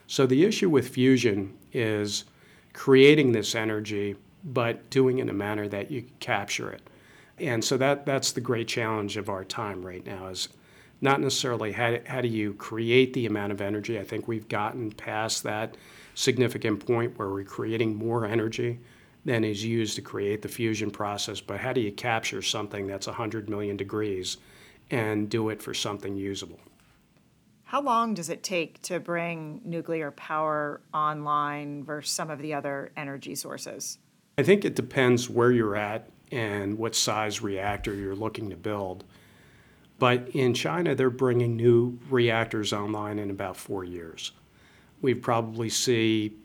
So 0.06 0.26
the 0.26 0.45
issue 0.45 0.71
with 0.71 0.88
fusion 0.88 1.56
is 1.73 2.25
creating 2.73 3.33
this 3.33 3.54
energy, 3.54 4.16
but 4.45 4.88
doing 4.90 5.18
it 5.18 5.23
in 5.23 5.28
a 5.30 5.35
manner 5.35 5.66
that 5.68 5.90
you 5.90 6.04
capture 6.21 6.71
it. 6.71 6.83
And 7.38 7.64
so 7.64 7.76
that, 7.78 8.06
that's 8.06 8.33
the 8.33 8.40
great 8.40 8.68
challenge 8.68 9.16
of 9.16 9.28
our 9.28 9.45
time 9.45 9.85
right 9.85 10.04
now 10.06 10.28
is 10.28 10.49
not 11.00 11.21
necessarily 11.21 11.73
how, 11.73 11.99
how 12.07 12.21
do 12.21 12.29
you 12.29 12.55
create 12.55 13.12
the 13.12 13.26
amount 13.26 13.53
of 13.53 13.61
energy. 13.61 13.99
I 13.99 14.05
think 14.05 14.29
we've 14.29 14.49
gotten 14.49 14.91
past 14.93 15.43
that 15.43 15.76
significant 16.15 16.85
point 16.87 17.19
where 17.19 17.29
we're 17.29 17.45
creating 17.45 17.95
more 17.95 18.25
energy 18.25 18.79
than 19.25 19.45
is 19.45 19.65
used 19.65 19.97
to 19.97 20.03
create 20.03 20.41
the 20.41 20.49
fusion 20.49 20.91
process, 20.91 21.41
but 21.41 21.59
how 21.59 21.73
do 21.73 21.81
you 21.81 21.93
capture 21.93 22.41
something 22.41 22.87
that's 22.87 23.07
100 23.07 23.50
million 23.50 23.76
degrees 23.76 24.38
and 24.91 25.29
do 25.29 25.49
it 25.50 25.61
for 25.61 25.75
something 25.75 26.17
usable? 26.17 26.61
How 27.65 27.83
long 27.83 28.15
does 28.15 28.31
it 28.31 28.45
take 28.45 28.81
to 28.83 29.00
bring 29.00 29.61
nuclear 29.65 30.12
power 30.12 30.81
online 30.95 31.83
versus 31.83 32.12
some 32.12 32.31
of 32.31 32.38
the 32.38 32.55
other 32.55 32.93
energy 32.97 33.35
sources? 33.35 33.99
I 34.38 34.45
think 34.45 34.65
it 34.65 34.76
depends 34.76 35.29
where 35.29 35.50
you're 35.50 35.75
at 35.75 36.09
and 36.31 36.79
what 36.79 36.95
size 36.95 37.43
reactor 37.43 37.93
you're 37.95 38.15
looking 38.15 38.50
to 38.50 38.57
build. 38.57 39.05
But 39.99 40.29
in 40.31 40.53
China, 40.53 40.95
they're 40.95 41.11
bringing 41.11 41.57
new 41.57 41.99
reactors 42.11 42.73
online 42.73 43.19
in 43.19 43.31
about 43.31 43.57
four 43.57 43.85
years. 43.85 44.33
We 45.00 45.15
probably 45.15 45.69
see 45.69 46.37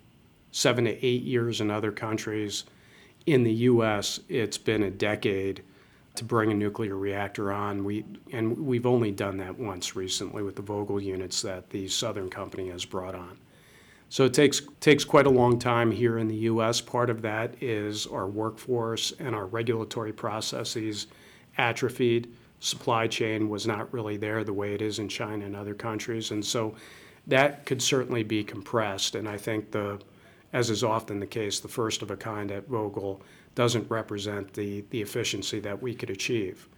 seven 0.51 0.85
to 0.85 1.05
eight 1.05 1.23
years 1.23 1.61
in 1.61 1.71
other 1.71 1.91
countries. 1.91 2.65
In 3.25 3.43
the 3.43 3.53
US, 3.53 4.19
it's 4.29 4.57
been 4.57 4.83
a 4.83 4.91
decade 4.91 5.63
to 6.15 6.23
bring 6.23 6.51
a 6.51 6.55
nuclear 6.55 6.97
reactor 6.97 7.51
on. 7.51 7.83
We, 7.83 8.05
and 8.31 8.57
we've 8.57 8.85
only 8.85 9.11
done 9.11 9.37
that 9.37 9.57
once 9.57 9.95
recently 9.95 10.43
with 10.43 10.55
the 10.55 10.63
Vogtle 10.63 11.01
units 11.01 11.41
that 11.41 11.69
the 11.69 11.87
Southern 11.87 12.29
Company 12.29 12.69
has 12.69 12.83
brought 12.83 13.15
on. 13.15 13.37
So 14.09 14.25
it 14.25 14.33
takes, 14.33 14.61
takes 14.81 15.05
quite 15.05 15.25
a 15.25 15.29
long 15.29 15.57
time 15.57 15.89
here 15.89 16.17
in 16.17 16.27
the 16.27 16.35
US. 16.35 16.81
Part 16.81 17.09
of 17.09 17.21
that 17.21 17.55
is 17.63 18.07
our 18.07 18.27
workforce 18.27 19.13
and 19.19 19.33
our 19.33 19.45
regulatory 19.45 20.11
processes 20.11 21.07
atrophied. 21.57 22.33
Supply 22.61 23.07
chain 23.07 23.49
was 23.49 23.65
not 23.65 23.91
really 23.91 24.17
there 24.17 24.43
the 24.43 24.53
way 24.53 24.75
it 24.75 24.83
is 24.83 24.99
in 24.99 25.09
China 25.09 25.45
and 25.45 25.55
other 25.55 25.73
countries. 25.73 26.29
And 26.29 26.45
so 26.45 26.75
that 27.25 27.65
could 27.65 27.81
certainly 27.81 28.21
be 28.21 28.43
compressed. 28.43 29.15
And 29.15 29.27
I 29.27 29.35
think 29.35 29.71
the, 29.71 29.99
as 30.53 30.69
is 30.69 30.83
often 30.83 31.19
the 31.19 31.25
case, 31.25 31.59
the 31.59 31.67
first 31.67 32.03
of 32.03 32.11
a 32.11 32.15
kind 32.15 32.51
at 32.51 32.69
Vogtle 32.69 33.19
doesn't 33.55 33.89
represent 33.89 34.53
the, 34.53 34.85
the 34.91 35.01
efficiency 35.01 35.59
that 35.59 35.81
we 35.81 35.95
could 35.95 36.11
achieve. 36.11 36.69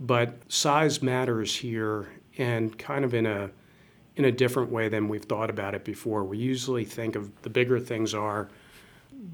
But 0.00 0.50
size 0.50 1.02
matters 1.02 1.54
here 1.54 2.08
and 2.38 2.76
kind 2.78 3.04
of 3.04 3.12
in 3.12 3.26
a, 3.26 3.50
in 4.16 4.24
a 4.24 4.32
different 4.32 4.70
way 4.70 4.88
than 4.88 5.06
we've 5.06 5.26
thought 5.26 5.50
about 5.50 5.74
it 5.74 5.84
before. 5.84 6.24
We 6.24 6.38
usually 6.38 6.86
think 6.86 7.14
of 7.14 7.30
the 7.42 7.50
bigger 7.50 7.78
things 7.78 8.14
are, 8.14 8.48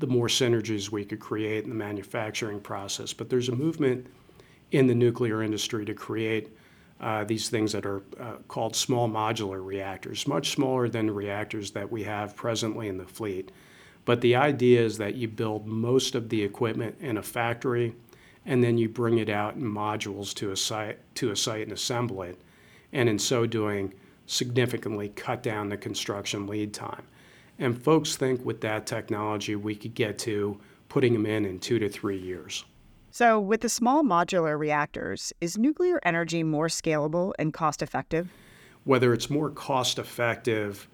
the 0.00 0.08
more 0.08 0.26
synergies 0.26 0.90
we 0.90 1.04
could 1.04 1.20
create 1.20 1.62
in 1.62 1.70
the 1.70 1.76
manufacturing 1.76 2.58
process. 2.58 3.12
But 3.12 3.30
there's 3.30 3.48
a 3.48 3.54
movement 3.54 4.08
in 4.72 4.86
the 4.86 4.94
nuclear 4.94 5.42
industry 5.42 5.84
to 5.84 5.94
create 5.94 6.56
uh, 7.00 7.24
these 7.24 7.48
things 7.48 7.72
that 7.72 7.84
are 7.84 8.02
uh, 8.18 8.36
called 8.48 8.74
small 8.74 9.08
modular 9.08 9.64
reactors, 9.64 10.26
much 10.26 10.50
smaller 10.50 10.88
than 10.88 11.06
the 11.06 11.12
reactors 11.12 11.70
that 11.72 11.90
we 11.90 12.02
have 12.02 12.34
presently 12.34 12.88
in 12.88 12.96
the 12.96 13.04
fleet. 13.04 13.52
But 14.04 14.20
the 14.20 14.36
idea 14.36 14.80
is 14.82 14.98
that 14.98 15.14
you 15.14 15.28
build 15.28 15.66
most 15.66 16.14
of 16.14 16.28
the 16.28 16.42
equipment 16.42 16.96
in 17.00 17.18
a 17.18 17.22
factory 17.22 17.94
and 18.46 18.62
then 18.62 18.78
you 18.78 18.88
bring 18.88 19.18
it 19.18 19.28
out 19.28 19.56
in 19.56 19.62
modules 19.62 20.32
to 20.34 20.52
a 20.52 20.56
site 20.56 20.98
to 21.16 21.32
a 21.32 21.36
site 21.36 21.64
and 21.64 21.72
assemble 21.72 22.22
it. 22.22 22.40
And 22.92 23.08
in 23.08 23.18
so 23.18 23.44
doing, 23.44 23.92
significantly 24.26 25.08
cut 25.10 25.42
down 25.42 25.68
the 25.68 25.76
construction 25.76 26.46
lead 26.46 26.72
time. 26.72 27.02
And 27.58 27.80
folks 27.80 28.16
think 28.16 28.44
with 28.44 28.60
that 28.60 28.86
technology 28.86 29.56
we 29.56 29.74
could 29.74 29.94
get 29.94 30.18
to 30.20 30.58
putting 30.88 31.12
them 31.12 31.26
in 31.26 31.44
in 31.44 31.58
two 31.58 31.78
to 31.80 31.88
three 31.88 32.18
years. 32.18 32.64
So, 33.16 33.40
with 33.40 33.62
the 33.62 33.70
small 33.70 34.02
modular 34.02 34.58
reactors, 34.58 35.32
is 35.40 35.56
nuclear 35.56 35.98
energy 36.02 36.42
more 36.42 36.66
scalable 36.66 37.32
and 37.38 37.50
cost 37.50 37.80
effective? 37.80 38.28
Whether 38.84 39.14
it's 39.14 39.30
more 39.30 39.48
cost 39.48 39.98
effective 39.98 40.86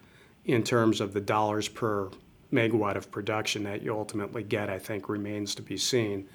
in 0.44 0.62
terms 0.62 1.00
of 1.00 1.14
the 1.14 1.20
dollars 1.20 1.66
per 1.66 2.10
megawatt 2.52 2.94
of 2.94 3.10
production 3.10 3.64
that 3.64 3.82
you 3.82 3.92
ultimately 3.92 4.44
get, 4.44 4.70
I 4.70 4.78
think 4.78 5.08
remains 5.08 5.56
to 5.56 5.62
be 5.62 5.76
seen. 5.76 6.28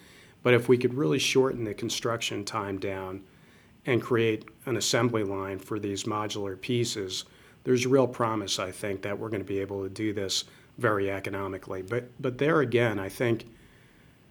But 0.43 0.53
if 0.53 0.67
we 0.67 0.77
could 0.77 0.93
really 0.93 1.19
shorten 1.19 1.63
the 1.63 1.73
construction 1.73 2.43
time 2.43 2.79
down 2.79 3.23
and 3.85 4.01
create 4.01 4.43
an 4.65 4.75
assembly 4.75 5.23
line 5.23 5.57
for 5.57 5.79
these 5.79 6.03
modular 6.03 6.59
pieces, 6.59 7.23
there's 7.63 7.87
real 7.87 8.07
promise, 8.07 8.59
I 8.59 8.71
think, 8.71 9.03
that 9.03 9.17
we're 9.17 9.29
going 9.29 9.39
to 9.41 9.47
be 9.47 9.59
able 9.59 9.83
to 9.83 9.89
do 9.89 10.11
this 10.11 10.43
very 10.79 11.09
economically. 11.09 11.81
But, 11.81 12.09
but 12.21 12.39
there 12.39 12.59
again, 12.59 12.99
I 12.99 13.07
think, 13.07 13.45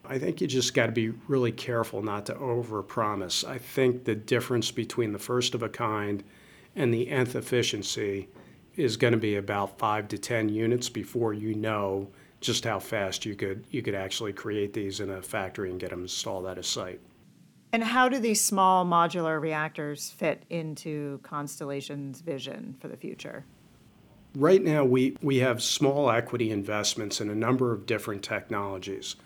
I 0.09 0.19
think 0.19 0.41
you 0.41 0.47
just 0.47 0.75
got 0.75 0.87
to 0.87 0.93
be 0.93 1.11
really 1.29 1.53
careful 1.53 2.03
not 2.03 2.27
to 2.27 2.35
overpromise. 2.35 3.47
I 3.47 3.59
think 3.59 4.05
the 4.05 4.15
difference 4.15 4.71
between 4.71 5.13
the 5.13 5.19
first 5.19 5.55
of 5.55 5.63
a 5.63 5.69
kind 5.69 6.23
and 6.75 6.93
the 6.93 7.09
nth 7.09 7.35
efficiency 7.35 8.29
is 8.77 8.97
going 8.97 9.13
to 9.13 9.19
be 9.19 9.37
about 9.37 9.79
five 9.79 10.09
to 10.09 10.19
10 10.19 10.49
units 10.51 10.89
before 10.89 11.33
you 11.33 11.55
know 11.55 12.09
just 12.41 12.65
how 12.65 12.79
fast 12.79 13.25
you 13.25 13.35
could, 13.35 13.65
you 13.71 13.83
could 13.83 13.95
actually 13.95 14.33
create 14.33 14.73
these 14.73 15.01
in 15.01 15.11
a 15.11 15.23
factory 15.23 15.71
and 15.71 15.81
get 15.81 15.91
them 15.91 16.03
installed 16.03 16.47
at 16.47 16.59
a 16.59 16.63
site. 16.63 17.01
And 17.73 17.83
how 17.83 18.09
do 18.09 18.19
these 18.19 18.41
small 18.41 18.85
modular 18.85 19.41
reactors 19.41 20.11
fit 20.11 20.45
into 20.51 21.19
Constellation's 21.23 22.21
vision 22.21 22.77
for 22.81 22.89
the 22.89 22.97
future? 22.97 23.45
Right 24.35 24.63
now, 24.63 24.85
we, 24.85 25.17
we 25.23 25.39
have 25.39 25.63
small 25.63 26.11
equity 26.11 26.51
investments 26.51 27.21
in 27.21 27.31
a 27.31 27.35
number 27.35 27.73
of 27.73 27.87
different 27.87 28.23
technologies, 28.23 29.17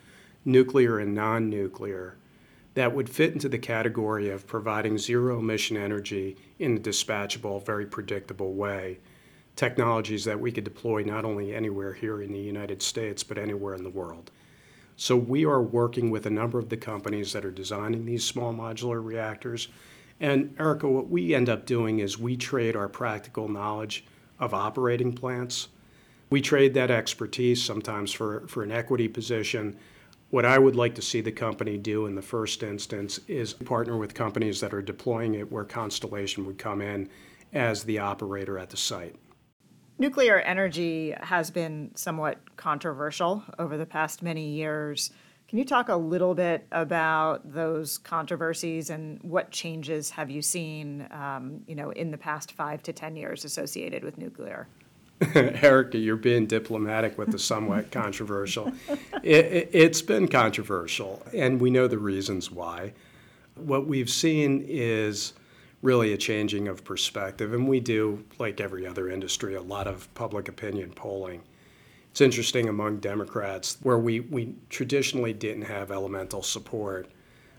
nuclear 0.45 0.99
and 0.99 1.15
non 1.15 1.49
nuclear, 1.51 2.17
that 2.75 2.95
would 2.95 3.09
fit 3.09 3.33
into 3.33 3.49
the 3.49 3.59
category 3.59 4.31
of 4.31 4.47
providing 4.47 4.97
zero 4.99 5.39
emission 5.39 5.77
energy 5.77 6.37
in 6.59 6.77
a 6.77 6.81
dispatchable, 6.81 7.65
very 7.65 7.87
predictable 7.87 8.53
way 8.53 8.99
technologies 9.61 10.25
that 10.25 10.41
we 10.41 10.51
could 10.51 10.65
deploy 10.65 11.03
not 11.03 11.23
only 11.23 11.55
anywhere 11.55 11.93
here 11.93 12.23
in 12.23 12.33
the 12.33 12.39
United 12.39 12.81
States, 12.81 13.23
but 13.23 13.37
anywhere 13.37 13.75
in 13.75 13.85
the 13.85 13.91
world. 13.91 14.31
So 14.97 15.17
we 15.17 15.45
are 15.45 15.61
working 15.61 16.11
with 16.11 16.25
a 16.25 16.31
number 16.31 16.59
of 16.59 16.71
the 16.71 16.79
companies 16.79 17.35
that 17.35 17.45
are 17.45 17.51
designing 17.51 18.07
these 18.07 18.25
small 18.25 18.55
modular 18.55 19.05
reactors. 19.05 19.69
And 20.19 20.55
Erika, 20.59 20.89
what 20.89 21.11
we 21.11 21.35
end 21.35 21.51
up 21.51 21.67
doing 21.67 21.99
is 21.99 22.19
we 22.19 22.39
trade 22.39 22.75
our 22.75 22.89
practical 22.89 23.49
knowledge 23.49 24.07
of 24.39 24.55
operating 24.55 25.13
plants. 25.13 25.69
We 26.31 26.41
trade 26.41 26.73
that 26.75 26.91
expertise 26.91 27.63
sometimes 27.63 28.13
for, 28.13 28.47
for 28.47 28.63
an 28.63 28.73
equity 28.73 29.09
position. 29.09 29.77
What 30.31 30.45
I 30.45 30.59
would 30.59 30.77
like 30.77 30.95
to 30.95 31.03
see 31.03 31.21
the 31.21 31.33
company 31.33 31.77
do 31.77 32.07
in 32.07 32.15
the 32.15 32.23
first 32.23 32.63
instance 32.63 33.19
is 33.27 33.53
partner 33.53 33.97
with 33.97 34.15
companies 34.15 34.61
that 34.61 34.73
are 34.73 34.81
deploying 34.81 35.35
it 35.35 35.51
where 35.51 35.65
Constellation 35.65 36.47
would 36.47 36.57
come 36.57 36.81
in 36.81 37.09
as 37.53 37.83
the 37.83 37.99
operator 37.99 38.57
at 38.57 38.71
the 38.71 38.77
site. 38.77 39.17
Nuclear 39.99 40.39
energy 40.39 41.15
has 41.21 41.51
been 41.51 41.91
somewhat 41.97 42.39
controversial 42.57 43.43
over 43.59 43.77
the 43.77 43.85
past 43.85 44.23
many 44.23 44.51
years. 44.51 45.11
Can 45.49 45.59
you 45.59 45.65
talk 45.65 45.89
a 45.89 45.97
little 45.97 46.37
bit 46.37 46.65
about 46.71 47.53
those 47.53 47.99
controversies 47.99 48.89
and 48.89 49.21
what 49.25 49.51
changes 49.51 50.11
have 50.11 50.31
you 50.31 50.43
seen, 50.43 51.09
um, 51.11 51.61
you 51.67 51.75
know, 51.75 51.91
in 51.91 52.13
the 52.13 52.17
past 52.17 52.53
five 52.53 52.85
to 52.85 52.93
ten 52.93 53.17
years 53.17 53.45
associated 53.45 54.05
with 54.05 54.17
nuclear? 54.17 54.69
Erika, 55.35 55.99
you're 55.99 56.17
being 56.17 56.47
diplomatic 56.47 57.19
with 57.19 57.31
the 57.31 57.39
somewhat 57.39 57.91
controversial. 57.93 58.73
It, 59.23 59.75
has 59.75 60.01
it, 60.01 60.07
been 60.07 60.29
controversial, 60.29 61.23
and 61.35 61.61
we 61.61 61.71
know 61.71 61.87
the 61.87 61.99
reasons 61.99 62.51
why. 62.51 62.95
What 63.55 63.87
we've 63.87 64.09
seen 64.09 64.65
is 64.67 65.35
really 65.83 66.13
a 66.13 66.17
changing 66.17 66.69
of 66.69 66.85
perspective. 66.85 67.53
And 67.53 67.69
we 67.69 67.81
do, 67.81 68.25
like 68.39 68.61
every 68.61 68.87
other 68.87 69.09
industry, 69.09 69.55
a 69.55 69.63
lot 69.63 69.87
of 69.87 70.13
public 70.15 70.49
opinion 70.49 70.93
polling. 70.93 71.43
It's 72.11 72.21
interesting 72.21 72.69
among 72.69 72.99
Democrats, 72.99 73.79
where 73.83 73.99
we, 73.99 74.21
we 74.21 74.55
traditionally 74.69 75.33
didn't 75.33 75.63
have 75.63 75.91
elemental 75.91 76.43
support, 76.43 77.11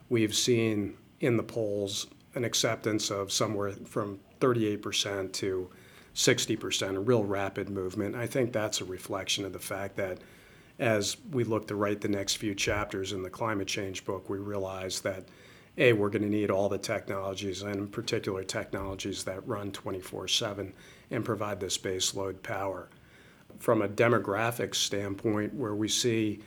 we've 0.10 0.36
seen 0.36 0.98
in 1.22 1.38
the 1.38 1.44
polls 1.44 2.08
an 2.36 2.44
acceptance 2.44 3.10
of 3.10 3.32
somewhere 3.32 3.72
from 3.86 4.20
38% 4.40 5.32
to 5.34 5.70
60%, 6.16 6.96
a 6.96 7.00
real 7.00 7.24
rapid 7.24 7.70
movement. 7.70 8.16
I 8.16 8.28
think 8.28 8.52
that's 8.52 8.82
a 8.82 8.86
reflection 8.86 9.46
of 9.46 9.54
the 9.54 9.60
fact 9.60 9.96
that 9.98 10.20
as 10.80 11.18
we 11.32 11.44
look 11.44 11.68
to 11.68 11.76
write 11.76 12.02
the 12.02 12.08
next 12.08 12.36
few 12.36 12.56
chapters 12.56 13.14
in 13.14 13.24
the 13.24 13.30
climate 13.30 13.68
change 13.68 14.04
book, 14.04 14.30
we 14.30 14.40
realize 14.40 15.02
that 15.02 15.26
a 15.78 15.94
we're 15.94 16.10
going 16.10 16.24
to 16.24 16.30
need 16.30 16.52
all 16.52 16.68
the 16.68 16.78
technologies 16.78 17.62
and 17.62 17.76
in 17.76 17.88
particular 17.88 18.44
technologies 18.44 19.24
that 19.24 19.48
run 19.48 19.72
24/7 19.72 20.74
and 21.12 21.24
provide 21.24 21.60
this 21.60 21.78
base 21.78 22.14
load 22.14 22.44
power. 22.44 22.90
From 23.60 23.82
a 23.82 23.88
demographic 23.88 24.76
standpoint, 24.76 25.54
where 25.54 25.76
we 25.76 25.88
see 25.88 26.42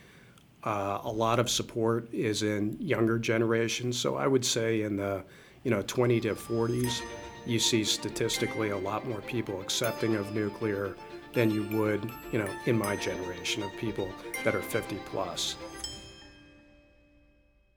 uh, 0.64 1.00
a 1.04 1.10
lot 1.10 1.38
of 1.38 1.48
support 1.48 2.12
is 2.12 2.42
in 2.42 2.76
younger 2.80 3.18
generations. 3.18 3.98
So 3.98 4.16
I 4.16 4.26
would 4.26 4.44
say 4.44 4.82
in 4.82 4.96
the 4.96 5.24
you 5.62 5.70
know 5.70 5.82
20 5.82 6.20
to 6.22 6.34
40s, 6.34 7.00
you 7.46 7.58
see 7.58 7.84
statistically 7.84 8.70
a 8.70 8.76
lot 8.76 9.06
more 9.06 9.20
people 9.22 9.60
accepting 9.60 10.14
of 10.16 10.34
nuclear 10.34 10.96
than 11.32 11.50
you 11.50 11.64
would 11.76 12.10
you 12.32 12.38
know 12.38 12.48
in 12.66 12.78
my 12.78 12.96
generation 12.96 13.62
of 13.62 13.72
people 13.76 14.08
that 14.44 14.54
are 14.54 14.62
50 14.62 14.96
plus. 15.06 15.56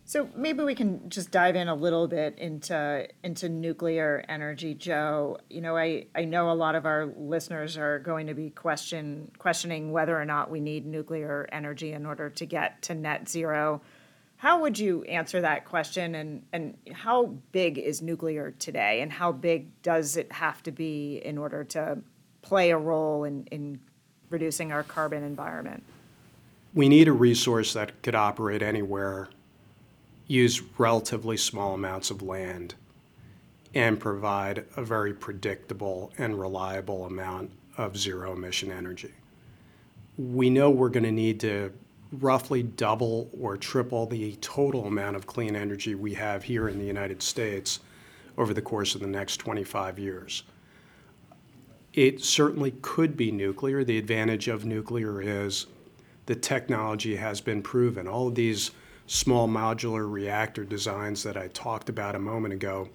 So 0.08 0.30
maybe 0.38 0.64
we 0.64 0.74
can 0.74 1.10
just 1.10 1.32
dive 1.32 1.58
in 1.58 1.68
a 1.68 1.76
little 1.76 2.08
bit 2.08 2.40
into 2.40 3.10
into 3.26 3.50
nuclear 3.50 4.24
energy, 4.30 4.74
Joe. 4.74 5.38
You 5.50 5.60
know, 5.60 5.76
I, 5.76 6.06
I 6.16 6.24
know 6.24 6.50
a 6.50 6.54
lot 6.54 6.76
of 6.76 6.86
our 6.86 7.08
listeners 7.18 7.78
are 7.78 8.00
going 8.00 8.28
to 8.28 8.34
be 8.34 8.50
question 8.50 9.30
questioning 9.38 9.92
whether 9.92 10.18
or 10.18 10.24
not 10.24 10.50
we 10.50 10.62
need 10.62 10.86
nuclear 10.86 11.50
energy 11.52 11.92
in 11.92 12.06
order 12.06 12.30
to 12.30 12.46
get 12.46 12.82
to 12.84 12.96
net 12.96 13.28
zero. 13.28 13.82
How 14.38 14.62
would 14.62 14.78
you 14.78 15.04
answer 15.04 15.42
that 15.42 15.66
question 15.66 16.16
and, 16.16 16.44
and 16.54 16.78
how 16.94 17.34
big 17.52 17.80
is 17.80 18.02
nuclear 18.04 18.52
today 18.60 19.02
and 19.02 19.12
how 19.12 19.32
big 19.32 19.82
does 19.82 20.16
it 20.16 20.32
have 20.32 20.62
to 20.64 20.72
be 20.72 21.22
in 21.26 21.38
order 21.40 21.64
to 21.64 21.98
play 22.44 22.70
a 22.70 22.78
role 22.78 23.24
in, 23.24 23.46
in 23.48 23.80
reducing 24.30 24.72
our 24.72 24.84
carbon 24.84 25.24
environment? 25.24 25.84
We 26.76 26.88
need 26.88 27.08
a 27.08 27.14
resource 27.14 27.74
that 27.74 28.04
could 28.04 28.14
operate 28.14 28.62
anywhere 28.62 29.30
use 30.28 30.62
relatively 30.78 31.38
small 31.38 31.74
amounts 31.74 32.12
of 32.12 32.22
land 32.22 32.76
and 33.74 34.00
provide 34.00 34.66
a 34.76 34.84
very 34.84 35.14
predictable 35.14 36.12
and 36.18 36.40
reliable 36.40 37.06
amount 37.06 37.52
of 37.78 37.98
zero 37.98 38.34
emission 38.34 38.72
energy. 38.72 39.14
We 40.18 40.50
know 40.50 40.70
we're 40.70 40.90
going 40.90 41.04
to 41.04 41.12
need 41.12 41.40
to 41.42 41.72
roughly 42.12 42.64
double 42.64 43.30
or 43.40 43.58
triple 43.58 44.06
the 44.06 44.36
total 44.38 44.86
amount 44.86 45.16
of 45.16 45.28
clean 45.28 45.56
energy 45.56 45.96
we 45.96 46.14
have 46.14 46.44
here 46.44 46.70
in 46.70 46.80
the 46.80 46.86
United 46.86 47.22
States 47.22 47.80
over 48.38 48.54
the 48.54 48.62
course 48.62 48.96
of 48.96 49.02
the 49.02 49.08
next 49.08 49.38
25 49.38 50.00
years. 50.00 50.44
It 51.94 52.24
certainly 52.24 52.72
could 52.82 53.18
be 53.18 53.32
nuclear. 53.32 53.84
The 53.84 53.98
advantage 53.98 54.48
of 54.48 54.66
nuclear 54.66 55.22
is 55.22 55.66
the 56.28 56.36
technology 56.36 57.16
has 57.16 57.42
been 57.42 57.62
proven. 57.62 58.08
All 58.08 58.28
of 58.28 58.36
these 58.36 58.72
small 59.08 59.48
modular 59.48 60.10
reactor 60.10 60.64
designs 60.64 61.24
that 61.24 61.38
I 61.38 61.48
talked 61.48 61.90
about 61.90 62.16
a 62.16 62.20
moment 62.20 62.54
ago, 62.54 62.90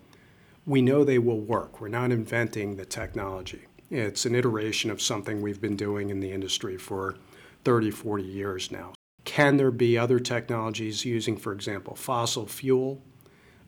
we 0.67 0.81
know 0.81 1.03
they 1.03 1.19
will 1.19 1.41
work. 1.41 1.81
We're 1.81 1.89
not 1.89 2.13
inventing 2.13 2.77
the 2.77 2.85
technology. 2.85 3.63
It's 3.91 4.25
an 4.25 4.35
iteration 4.35 4.91
of 4.91 5.03
something 5.03 5.43
we've 5.43 5.61
been 5.61 5.77
doing 5.77 6.11
in 6.11 6.21
the 6.21 6.31
industry 6.31 6.77
for 6.77 7.17
30, 7.65 7.91
40 7.91 8.23
years 8.23 8.71
now. 8.71 8.93
Can 9.33 9.57
there 9.57 9.71
be 9.71 9.97
other 9.97 10.21
technologies 10.21 11.07
using, 11.07 11.39
for 11.39 11.55
example, 11.55 11.95
fossil 11.95 12.47
fuel, 12.47 13.01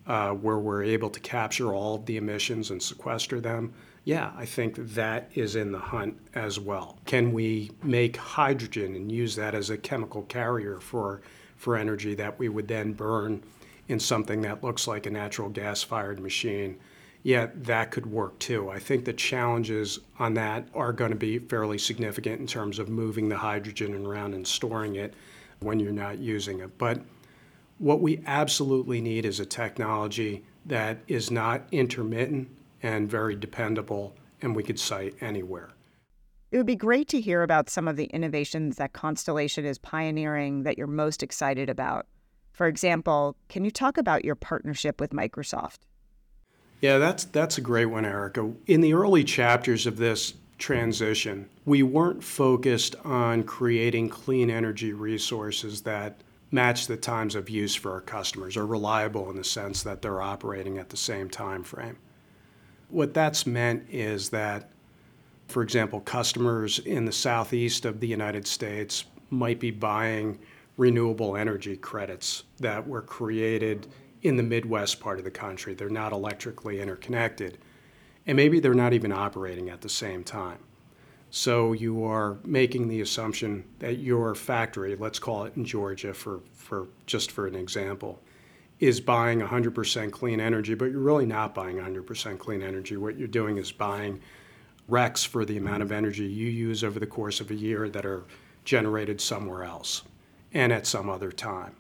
uh, 0.07 0.33
where 0.33 0.59
we're 0.59 0.83
able 0.83 1.09
to 1.09 1.19
capture 1.21 1.73
all 1.73 1.95
of 1.95 2.05
the 2.05 2.19
emissions 2.19 2.71
and 2.71 2.83
sequester 2.83 3.41
them? 3.41 3.73
Yeah, 4.05 4.31
I 4.37 4.45
think 4.45 4.77
that 4.77 5.31
is 5.35 5.57
in 5.57 5.73
the 5.73 5.79
hunt 5.79 6.19
as 6.35 6.61
well. 6.61 6.99
Can 7.07 7.33
we 7.33 7.71
make 7.83 8.19
hydrogen 8.19 8.95
and 8.95 9.11
use 9.11 9.37
that 9.37 9.55
as 9.55 9.71
a 9.71 9.79
chemical 9.79 10.25
carrier 10.25 10.81
for 10.81 11.23
for 11.57 11.79
energy 11.79 12.15
that 12.15 12.39
we 12.39 12.51
would 12.51 12.69
then 12.69 12.93
burn 12.93 13.43
in 13.89 13.99
something 13.99 14.43
that 14.43 14.63
looks 14.63 14.87
like 14.87 15.07
a 15.07 15.11
natural 15.11 15.49
gas 15.49 15.83
fired 15.83 16.21
machine. 16.21 16.79
Yet 17.23 17.65
that 17.65 17.91
could 17.91 18.05
work 18.05 18.39
too. 18.39 18.69
I 18.69 18.79
think 18.79 19.07
the 19.07 19.15
challenges 19.15 20.01
on 20.19 20.35
that 20.35 20.69
are 20.75 20.93
going 20.93 21.13
to 21.13 21.17
be 21.17 21.39
fairly 21.39 21.79
significant 21.79 22.39
in 22.39 22.47
terms 22.47 22.79
of 22.79 22.91
moving 22.91 23.31
the 23.31 23.39
hydrogen 23.39 23.95
around 24.05 24.35
and 24.35 24.47
storing 24.47 24.97
it 24.97 25.15
when 25.65 25.81
you're 25.81 25.93
not 25.93 26.19
using 26.19 26.61
it. 26.61 26.77
But 26.79 27.01
what 27.79 28.01
we 28.01 28.23
absolutely 28.27 29.01
need 29.01 29.25
is 29.25 29.41
a 29.41 29.47
technology 29.47 30.45
that 30.67 30.99
is 31.09 31.31
not 31.31 31.63
intermittent 31.73 32.49
and 32.83 33.11
very 33.11 33.35
dependable 33.35 34.15
and 34.43 34.55
we 34.55 34.63
could 34.63 34.79
site 34.79 35.15
anywhere. 35.21 35.71
It 36.51 36.59
would 36.59 36.67
be 36.67 36.77
great 36.77 37.09
to 37.09 37.21
hear 37.21 37.43
about 37.43 37.69
some 37.69 37.89
of 37.89 37.97
the 37.97 38.05
innovations 38.05 38.77
that 38.77 38.93
Constellation 38.93 39.65
is 39.65 39.79
pioneering 39.79 40.63
that 40.63 40.79
you're 40.79 40.87
most 40.87 41.23
excited 41.23 41.69
about. 41.69 42.07
For 42.53 42.69
example, 42.69 43.37
can 43.49 43.65
you 43.65 43.73
talk 43.73 43.99
about 43.99 44.25
your 44.25 44.37
partnership 44.37 45.01
with 45.01 45.11
Microsoft? 45.11 45.79
Yeah, 46.81 46.99
that's 46.99 47.25
that's 47.25 47.59
a 47.59 47.61
great 47.61 47.87
one, 47.87 48.05
Erika. 48.05 48.53
In 48.67 48.83
the 48.83 48.95
early 48.95 49.25
chapters 49.25 49.87
of 49.87 49.97
this 49.97 50.35
transition, 50.59 51.49
we 51.65 51.83
weren't 51.83 52.23
focused 52.23 52.97
on 53.05 53.43
creating 53.45 54.09
clean 54.09 54.51
energy 54.51 54.93
resources 54.93 55.83
that 55.83 56.21
match 56.51 56.87
the 56.87 56.97
times 56.97 57.35
of 57.35 57.51
use 57.51 57.75
for 57.75 57.93
our 57.93 58.01
customers 58.01 58.57
or 58.57 58.67
reliable 58.67 59.29
in 59.31 59.37
the 59.37 59.45
sense 59.45 59.83
that 59.83 60.03
they're 60.03 60.23
operating 60.23 60.79
at 60.79 60.89
the 60.89 60.97
same 60.97 61.29
time 61.29 61.63
frame. 61.65 61.97
What 62.91 63.13
that's 63.13 63.47
meant 63.47 63.87
is 63.91 64.31
that 64.31 64.71
for 65.49 65.63
example, 65.63 66.01
customers 66.01 66.79
in 66.81 67.05
the 67.05 67.13
southeast 67.13 67.85
of 67.85 68.01
the 68.01 68.07
United 68.07 68.47
States 68.47 69.05
might 69.31 69.61
be 69.61 69.71
buying 69.71 70.39
renewable 70.77 71.37
energy 71.37 71.77
credits 71.77 72.45
that 72.59 72.87
were 72.87 73.03
created 73.03 73.87
in 74.23 74.37
the 74.37 74.43
Midwest 74.43 75.01
part 75.01 75.19
of 75.19 75.25
the 75.25 75.31
country. 75.31 75.75
They're 75.75 75.89
not 75.89 76.13
electrically 76.13 76.81
interconnected. 76.81 77.59
And 78.27 78.37
maybe 78.37 78.61
they're 78.61 78.75
not 78.75 78.93
even 78.93 79.13
operating 79.13 79.69
at 79.69 79.81
the 79.81 79.89
same 79.89 80.25
time. 80.25 80.59
So 81.31 81.73
you 81.73 82.05
are 82.05 82.39
making 82.45 82.89
the 82.89 83.01
assumption 83.01 83.65
that 83.81 83.99
your 83.99 84.35
factory, 84.35 84.95
let's 84.95 85.19
call 85.19 85.45
it 85.45 85.57
in 85.57 85.65
Georgia 85.65 86.15
for, 86.15 86.41
for 86.53 86.87
just 87.07 87.33
for 87.33 87.47
an 87.47 87.57
example, 87.57 88.23
is 88.79 89.01
buying 89.01 89.41
100% 89.41 90.13
clean 90.13 90.41
energy, 90.41 90.75
but 90.75 90.87
you're 90.87 91.01
really 91.01 91.27
not 91.27 91.55
buying 91.55 91.77
100% 91.77 92.39
clean 92.39 92.63
energy. 92.63 92.97
What 92.97 93.19
you're 93.19 93.29
doing 93.29 93.59
is 93.59 93.73
buying 93.73 94.21
RECs 94.89 95.27
for 95.27 95.45
the 95.45 95.57
amount 95.57 95.83
of 95.83 95.91
energy 95.91 96.25
you 96.25 96.49
use 96.49 96.85
over 96.85 97.01
the 97.01 97.07
course 97.07 97.41
of 97.41 97.51
a 97.51 97.55
year 97.55 97.89
that 97.89 98.07
are 98.07 98.25
generated 98.65 99.21
somewhere 99.21 99.65
else 99.65 100.03
and 100.53 100.73
at 100.73 100.87
some 100.87 101.09
other 101.09 101.33
time. 101.33 101.75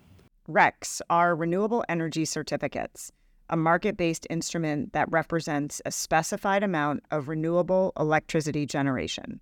RECs 0.51 1.01
are 1.09 1.35
renewable 1.35 1.85
energy 1.89 2.25
certificates, 2.25 3.13
a 3.51 3.57
market 3.57 3.97
based 3.97 4.27
instrument 4.31 4.93
that 4.93 5.11
represents 5.11 5.81
a 5.85 5.91
specified 5.91 6.63
amount 6.63 7.03
of 7.11 7.29
renewable 7.29 7.93
electricity 7.99 8.67
generation. 8.67 9.41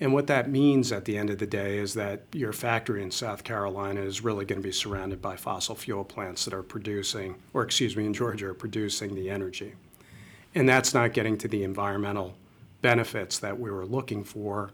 And 0.00 0.12
what 0.12 0.28
that 0.28 0.48
means 0.48 0.92
at 0.92 1.04
the 1.06 1.18
end 1.18 1.28
of 1.28 1.38
the 1.38 1.46
day 1.46 1.78
is 1.78 1.94
that 1.94 2.26
your 2.32 2.52
factory 2.52 3.02
in 3.02 3.10
South 3.10 3.42
Carolina 3.42 4.00
is 4.00 4.22
really 4.22 4.44
going 4.44 4.62
to 4.62 4.66
be 4.66 4.72
surrounded 4.72 5.20
by 5.20 5.36
fossil 5.36 5.74
fuel 5.74 6.04
plants 6.04 6.44
that 6.44 6.54
are 6.54 6.62
producing, 6.62 7.34
or 7.52 7.62
excuse 7.62 7.96
me, 7.96 8.06
in 8.06 8.14
Georgia, 8.14 8.48
are 8.48 8.54
producing 8.54 9.14
the 9.14 9.28
energy. 9.28 9.74
And 10.54 10.68
that's 10.68 10.94
not 10.94 11.14
getting 11.14 11.36
to 11.38 11.48
the 11.48 11.64
environmental 11.64 12.36
benefits 12.80 13.40
that 13.40 13.58
we 13.58 13.70
were 13.70 13.86
looking 13.86 14.22
for. 14.22 14.70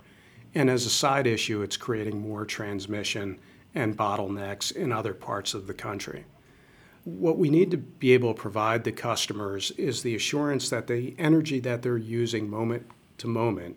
And 0.55 0.69
as 0.69 0.85
a 0.85 0.91
side 0.91 1.27
issue, 1.27 1.63
it's 1.63 1.77
creating 1.77 2.21
more 2.21 2.45
transmission 2.45 3.39
and 3.75 3.97
bottlenecks 3.97 4.73
in 4.73 4.93
other 4.93 5.15
parts 5.15 5.55
of 5.55 5.67
the 5.67 5.75
country. 5.75 6.27
What 7.05 7.39
we 7.39 7.51
need 7.51 7.71
to 7.71 7.77
be 7.77 8.13
able 8.13 8.33
to 8.33 8.41
provide 8.41 8.85
the 8.85 8.93
customers 8.93 9.71
is 9.73 10.03
the 10.03 10.15
assurance 10.15 10.71
that 10.71 10.87
the 10.87 11.15
energy 11.19 11.61
that 11.61 11.83
they're 11.83 11.99
using 11.99 12.49
moment 12.49 12.87
to 13.19 13.29
moment 13.29 13.77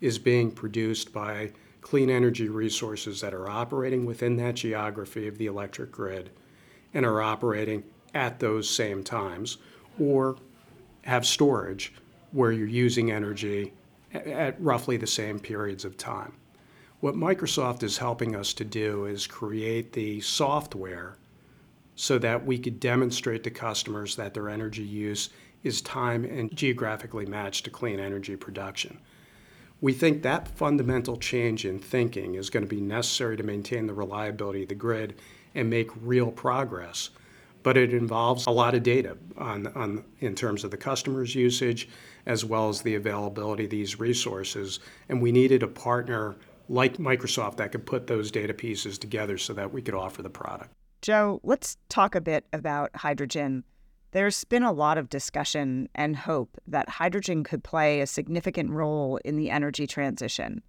is 0.00 0.18
being 0.18 0.52
produced 0.52 1.12
by 1.12 1.50
clean 1.80 2.10
energy 2.10 2.48
resources 2.48 3.20
that 3.20 3.34
are 3.34 3.48
operating 3.48 4.04
within 4.04 4.36
that 4.36 4.54
geography 4.54 5.26
of 5.26 5.36
the 5.38 5.46
electric 5.46 5.90
grid 5.90 6.30
and 6.94 7.04
are 7.04 7.22
operating 7.22 7.82
at 8.14 8.38
those 8.38 8.68
same 8.68 9.02
times 9.02 9.58
or 9.98 10.36
have 11.02 11.26
storage 11.26 11.92
where 12.32 12.52
you're 12.52 12.66
using 12.66 13.10
energy 13.10 13.72
at 14.12 14.60
roughly 14.60 14.96
the 14.96 15.06
same 15.06 15.38
periods 15.38 15.84
of 15.84 15.96
time. 15.96 16.32
What 17.00 17.14
Microsoft 17.14 17.82
is 17.82 17.98
helping 17.98 18.36
us 18.36 18.52
to 18.54 18.64
do 18.64 19.06
is 19.06 19.26
create 19.26 19.92
the 19.92 20.20
software 20.20 21.16
so 22.00 22.16
that 22.16 22.46
we 22.46 22.58
could 22.58 22.80
demonstrate 22.80 23.44
to 23.44 23.50
customers 23.50 24.16
that 24.16 24.32
their 24.32 24.48
energy 24.48 24.82
use 24.82 25.28
is 25.62 25.82
time 25.82 26.24
and 26.24 26.50
geographically 26.56 27.26
matched 27.26 27.66
to 27.66 27.70
clean 27.70 28.00
energy 28.00 28.34
production. 28.36 28.98
We 29.82 29.92
think 29.92 30.22
that 30.22 30.48
fundamental 30.48 31.18
change 31.18 31.66
in 31.66 31.78
thinking 31.78 32.36
is 32.36 32.48
going 32.48 32.62
to 32.62 32.74
be 32.74 32.80
necessary 32.80 33.36
to 33.36 33.42
maintain 33.42 33.86
the 33.86 33.92
reliability 33.92 34.62
of 34.62 34.70
the 34.70 34.76
grid 34.76 35.16
and 35.54 35.68
make 35.68 35.90
real 36.00 36.30
progress. 36.30 37.10
But 37.62 37.76
it 37.76 37.92
involves 37.92 38.46
a 38.46 38.50
lot 38.50 38.74
of 38.74 38.82
data 38.82 39.18
on, 39.36 39.66
on, 39.66 40.02
in 40.20 40.34
terms 40.34 40.64
of 40.64 40.70
the 40.70 40.78
customer's 40.78 41.34
usage 41.34 41.86
as 42.24 42.46
well 42.46 42.70
as 42.70 42.80
the 42.80 42.94
availability 42.94 43.64
of 43.64 43.70
these 43.70 44.00
resources. 44.00 44.80
And 45.10 45.20
we 45.20 45.32
needed 45.32 45.62
a 45.62 45.68
partner 45.68 46.36
like 46.70 46.96
Microsoft 46.96 47.58
that 47.58 47.72
could 47.72 47.84
put 47.84 48.06
those 48.06 48.30
data 48.30 48.54
pieces 48.54 48.96
together 48.96 49.36
so 49.36 49.52
that 49.52 49.70
we 49.70 49.82
could 49.82 49.94
offer 49.94 50.22
the 50.22 50.30
product. 50.30 50.70
Joe, 51.02 51.40
let's 51.42 51.78
talk 51.88 52.14
a 52.14 52.20
bit 52.20 52.44
about 52.52 52.94
hydrogen. 52.94 53.64
There's 54.12 54.44
been 54.44 54.62
a 54.62 54.72
lot 54.72 54.98
of 54.98 55.08
discussion 55.08 55.88
and 55.94 56.14
hope 56.14 56.58
that 56.66 56.88
hydrogen 56.88 57.42
could 57.42 57.64
play 57.64 58.00
a 58.00 58.06
significant 58.06 58.70
role 58.70 59.18
in 59.24 59.36
the 59.36 59.50
energy 59.50 59.86
transition. 59.86 60.62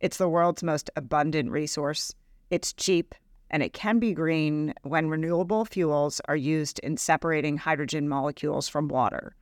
It's 0.00 0.16
the 0.16 0.28
world's 0.28 0.62
most 0.62 0.90
abundant 0.96 1.50
resource, 1.50 2.14
it's 2.50 2.72
cheap, 2.72 3.14
and 3.50 3.62
it 3.62 3.72
can 3.74 3.98
be 3.98 4.14
green 4.14 4.72
when 4.84 5.08
renewable 5.08 5.64
fuels 5.64 6.20
are 6.28 6.36
used 6.36 6.78
in 6.80 6.96
separating 6.96 7.58
hydrogen 7.58 8.08
molecules 8.08 8.68
from 8.68 8.88
water. 8.88 9.34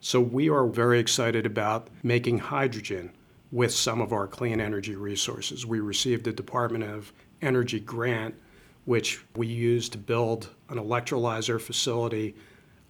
So, 0.00 0.20
we 0.20 0.48
are 0.48 0.66
very 0.66 0.98
excited 0.98 1.44
about 1.44 1.88
making 2.02 2.38
hydrogen 2.38 3.12
with 3.52 3.72
some 3.72 4.00
of 4.00 4.12
our 4.12 4.26
clean 4.26 4.60
energy 4.60 4.96
resources. 4.96 5.66
We 5.66 5.80
received 5.80 6.26
a 6.26 6.32
Department 6.32 6.84
of 6.84 7.12
Energy 7.42 7.80
grant, 7.80 8.34
which 8.84 9.24
we 9.36 9.46
used 9.46 9.92
to 9.92 9.98
build 9.98 10.48
an 10.68 10.78
electrolyzer 10.78 11.60
facility 11.60 12.34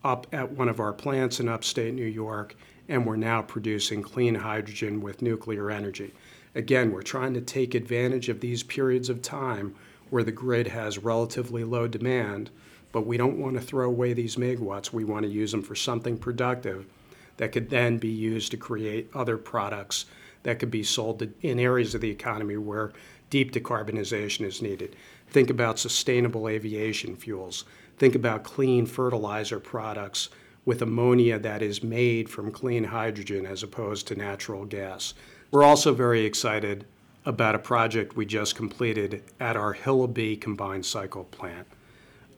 up 0.05 0.26
at 0.33 0.50
one 0.50 0.68
of 0.68 0.81
our 0.81 0.92
plants 0.92 1.40
in 1.40 1.48
upstate 1.48 1.94
New 1.94 2.05
York, 2.05 2.55
and 2.88 3.05
we're 3.05 3.16
now 3.16 3.42
producing 3.42 4.03
clean 4.03 4.35
hydrogen 4.35 5.00
with 5.00 5.22
nuclear 5.22 5.70
energy. 5.70 6.12
Again, 6.55 6.90
we're 6.90 7.03
trying 7.03 7.35
to 7.35 7.40
take 7.40 7.74
advantage 7.74 8.29
of 8.29 8.40
these 8.40 8.62
periods 8.62 9.09
of 9.09 9.22
time 9.22 9.74
where 10.11 10.24
the 10.24 10.33
grid 10.33 10.66
has 10.66 10.98
relatively 10.98 11.62
low 11.62 11.87
demand, 11.87 12.50
but 12.92 13.07
we 13.07 13.16
don't 13.16 13.38
want 13.38 13.55
to 13.55 13.61
throw 13.61 13.87
away 13.87 14.12
these 14.12 14.37
megawatts. 14.37 14.92
We 14.92 15.05
want 15.05 15.24
to 15.24 15.31
use 15.31 15.53
them 15.53 15.62
for 15.62 15.76
something 15.76 16.18
productive 16.18 16.87
that 17.37 17.53
could 17.53 17.70
then 17.70 17.98
be 17.98 18.09
used 18.09 18.50
to 18.50 18.57
create 18.57 19.09
other 19.14 19.38
products 19.38 20.07
that 20.42 20.59
could 20.59 20.70
be 20.70 20.83
sold 20.83 21.26
in 21.42 21.61
areas 21.61 21.94
of 21.94 22.00
the 22.00 22.11
economy 22.11 22.57
where 22.57 22.92
deep 23.29 23.53
decarbonization 23.53 24.44
is 24.44 24.61
needed. 24.61 24.96
Think 25.31 25.49
about 25.49 25.79
sustainable 25.79 26.49
aviation 26.49 27.14
fuels. 27.16 27.64
Think 27.99 28.14
about 28.14 28.43
clean 28.43 28.85
fertilizer 28.85 29.61
products 29.61 30.29
with 30.64 30.83
ammonia 30.83 31.38
that 31.38 31.62
is 31.62 31.83
made 31.83 32.29
from 32.29 32.51
clean 32.51 32.85
hydrogen 32.85 33.47
as 33.47 33.62
opposed 33.62 34.07
to 34.09 34.14
natural 34.14 34.64
gas. 34.64 35.14
We're 35.51 35.62
also 35.62 35.95
very 35.95 36.25
excited 36.25 36.85
about 37.25 37.55
a 37.55 37.59
project 37.59 38.16
we 38.16 38.27
just 38.27 38.57
completed 38.57 39.23
at 39.38 39.57
our 39.57 39.73
Hillabee 39.73 40.37
combined 40.37 40.87
cycle 40.87 41.25
plant. 41.25 41.66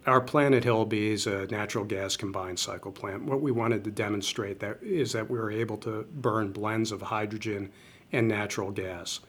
Our 0.06 0.20
plant 0.20 0.54
at 0.54 0.64
Hillabee 0.64 1.12
is 1.12 1.26
a 1.26 1.46
natural 1.46 1.84
gas 1.84 2.16
combined 2.16 2.58
cycle 2.58 2.90
plant. 2.90 3.22
What 3.22 3.40
we 3.40 3.52
wanted 3.52 3.84
to 3.84 3.90
demonstrate 3.90 4.58
that 4.60 4.82
is 4.82 5.12
that 5.12 5.30
we 5.30 5.38
were 5.38 5.50
able 5.50 5.76
to 5.78 6.06
burn 6.12 6.52
blends 6.52 6.90
of 6.90 7.00
hydrogen 7.00 7.70
and 8.10 8.26
natural 8.26 8.72
gas. 8.72 9.20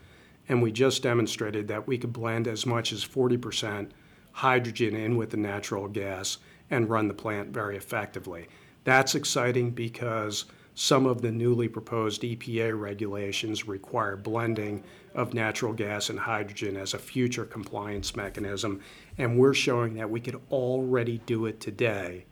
And 0.50 0.62
we 0.62 0.72
just 0.72 1.04
demonstrated 1.04 1.68
that 1.68 1.88
we 1.88 1.98
could 1.98 2.14
blend 2.14 2.48
as 2.48 2.66
much 2.66 2.92
as 2.92 3.06
40% 3.06 3.90
hydrogen 4.34 4.96
in 4.96 5.16
with 5.16 5.30
the 5.30 5.38
natural 5.38 5.88
gas 5.88 6.38
and 6.70 6.90
run 6.90 7.08
the 7.08 7.14
plant 7.14 7.50
very 7.50 7.78
effectively. 7.78 8.48
That's 8.84 9.16
exciting 9.16 9.72
because 9.72 10.46
some 10.76 11.06
of 11.06 11.22
the 11.22 11.32
newly 11.32 11.68
proposed 11.68 12.24
EPA 12.24 12.80
regulations 12.80 13.68
require 13.68 14.18
blending 14.18 14.84
of 15.14 15.34
natural 15.34 15.72
gas 15.72 16.10
and 16.10 16.20
hydrogen 16.20 16.76
as 16.76 16.94
a 16.94 17.00
future 17.00 17.46
compliance 17.46 18.16
mechanism, 18.16 18.82
and 19.18 19.38
we're 19.38 19.54
showing 19.54 19.94
that 19.94 20.10
we 20.10 20.20
could 20.20 20.42
already 20.52 21.20
do 21.28 21.46
it 21.46 21.60
today. 21.60 22.26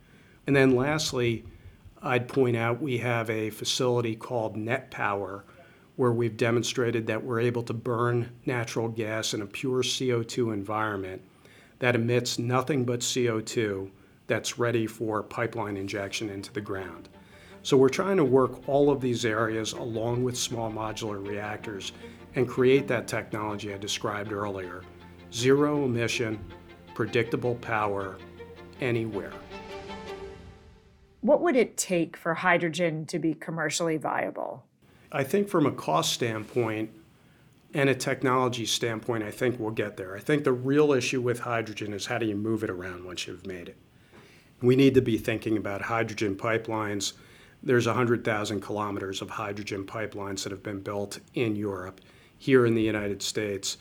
And 0.47 0.55
then 0.55 0.75
lastly, 0.75 1.45
I'd 2.01 2.27
point 2.27 2.57
out 2.57 2.81
we 2.81 2.97
have 2.97 3.29
a 3.29 3.51
facility 3.51 4.15
called 4.15 4.57
Net 4.57 4.89
Power 4.89 5.43
where 5.95 6.11
we've 6.11 6.37
demonstrated 6.37 7.07
that 7.07 7.23
we're 7.23 7.39
able 7.39 7.63
to 7.63 7.73
burn 7.73 8.31
natural 8.45 8.87
gas 8.87 9.33
in 9.33 9.41
a 9.41 9.45
pure 9.45 9.83
CO2 9.83 10.53
environment 10.53 11.21
that 11.79 11.95
emits 11.95 12.39
nothing 12.39 12.85
but 12.85 13.01
CO2 13.01 13.89
that's 14.27 14.57
ready 14.57 14.87
for 14.87 15.23
pipeline 15.23 15.75
injection 15.75 16.29
into 16.29 16.53
the 16.53 16.61
ground. 16.61 17.09
So 17.63 17.77
we're 17.77 17.89
trying 17.89 18.17
to 18.17 18.25
work 18.25 18.67
all 18.67 18.89
of 18.89 19.01
these 19.01 19.25
areas 19.25 19.73
along 19.73 20.23
with 20.23 20.37
small 20.37 20.71
modular 20.71 21.25
reactors 21.25 21.91
and 22.35 22.47
create 22.47 22.87
that 22.87 23.07
technology 23.07 23.73
I 23.73 23.77
described 23.77 24.31
earlier. 24.31 24.83
Zero 25.33 25.85
emission, 25.85 26.39
predictable 26.95 27.55
power 27.55 28.17
anywhere. 28.79 29.33
What 31.21 31.41
would 31.41 31.55
it 31.55 31.77
take 31.77 32.17
for 32.17 32.33
hydrogen 32.33 33.05
to 33.07 33.19
be 33.19 33.33
commercially 33.35 33.97
viable? 33.97 34.65
I 35.11 35.23
think 35.23 35.49
from 35.49 35.65
a 35.65 35.71
cost 35.71 36.13
standpoint 36.13 36.91
and 37.73 37.89
a 37.89 37.95
technology 37.95 38.65
standpoint, 38.65 39.23
I 39.23 39.31
think 39.31 39.59
we'll 39.59 39.71
get 39.71 39.97
there. 39.97 40.15
I 40.15 40.19
think 40.19 40.43
the 40.43 40.53
real 40.53 40.93
issue 40.93 41.21
with 41.21 41.41
hydrogen 41.41 41.93
is 41.93 42.05
how 42.05 42.17
do 42.17 42.25
you 42.25 42.35
move 42.35 42.63
it 42.63 42.69
around 42.69 43.05
once 43.05 43.27
you've 43.27 43.45
made 43.45 43.69
it? 43.69 43.77
We 44.61 44.75
need 44.75 44.93
to 44.93 45.01
be 45.01 45.17
thinking 45.17 45.57
about 45.57 45.81
hydrogen 45.81 46.35
pipelines. 46.35 47.13
There's 47.63 47.87
100,000 47.87 48.61
kilometers 48.61 49.21
of 49.21 49.29
hydrogen 49.29 49.85
pipelines 49.85 50.43
that 50.43 50.51
have 50.51 50.63
been 50.63 50.81
built 50.81 51.19
in 51.33 51.55
Europe. 51.55 52.01
Here 52.37 52.65
in 52.65 52.73
the 52.73 52.81
United 52.81 53.21
States, 53.21 53.77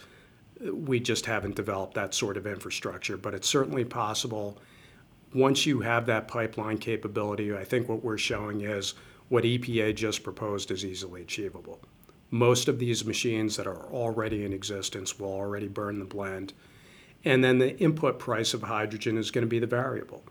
we 0.72 1.00
just 1.00 1.26
haven't 1.26 1.56
developed 1.56 1.94
that 1.94 2.14
sort 2.14 2.36
of 2.36 2.46
infrastructure, 2.46 3.16
but 3.16 3.34
it's 3.34 3.48
certainly 3.48 3.84
possible. 3.84 4.58
Once 5.32 5.64
you 5.64 5.80
have 5.80 6.06
that 6.06 6.28
pipeline 6.28 6.78
capability, 6.78 7.54
I 7.54 7.64
think 7.64 7.88
what 7.88 8.04
we're 8.04 8.18
showing 8.18 8.62
is 8.62 8.94
what 9.30 9.44
EPA 9.44 9.94
just 9.94 10.24
proposed 10.24 10.72
is 10.72 10.84
easily 10.84 11.22
achievable. 11.22 11.80
Most 12.30 12.66
of 12.68 12.78
these 12.80 13.04
machines 13.04 13.56
that 13.56 13.66
are 13.66 13.86
already 13.86 14.44
in 14.44 14.52
existence 14.52 15.18
will 15.18 15.32
already 15.32 15.68
burn 15.68 16.00
the 16.00 16.04
blend. 16.04 16.52
And 17.24 17.42
then 17.42 17.58
the 17.58 17.78
input 17.78 18.18
price 18.18 18.54
of 18.54 18.62
hydrogen 18.62 19.16
is 19.16 19.30
going 19.30 19.42
to 19.42 19.48
be 19.48 19.60
the 19.60 19.68
variable. 19.68 20.24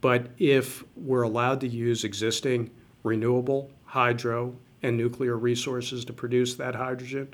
But 0.00 0.26
if 0.36 0.82
we're 0.96 1.22
allowed 1.22 1.60
to 1.60 1.68
use 1.68 2.02
existing 2.02 2.70
renewable, 3.04 3.70
hydro, 3.84 4.56
and 4.82 4.96
nuclear 4.96 5.36
resources 5.38 6.04
to 6.04 6.12
produce 6.12 6.56
that 6.56 6.74
hydrogen, 6.74 7.32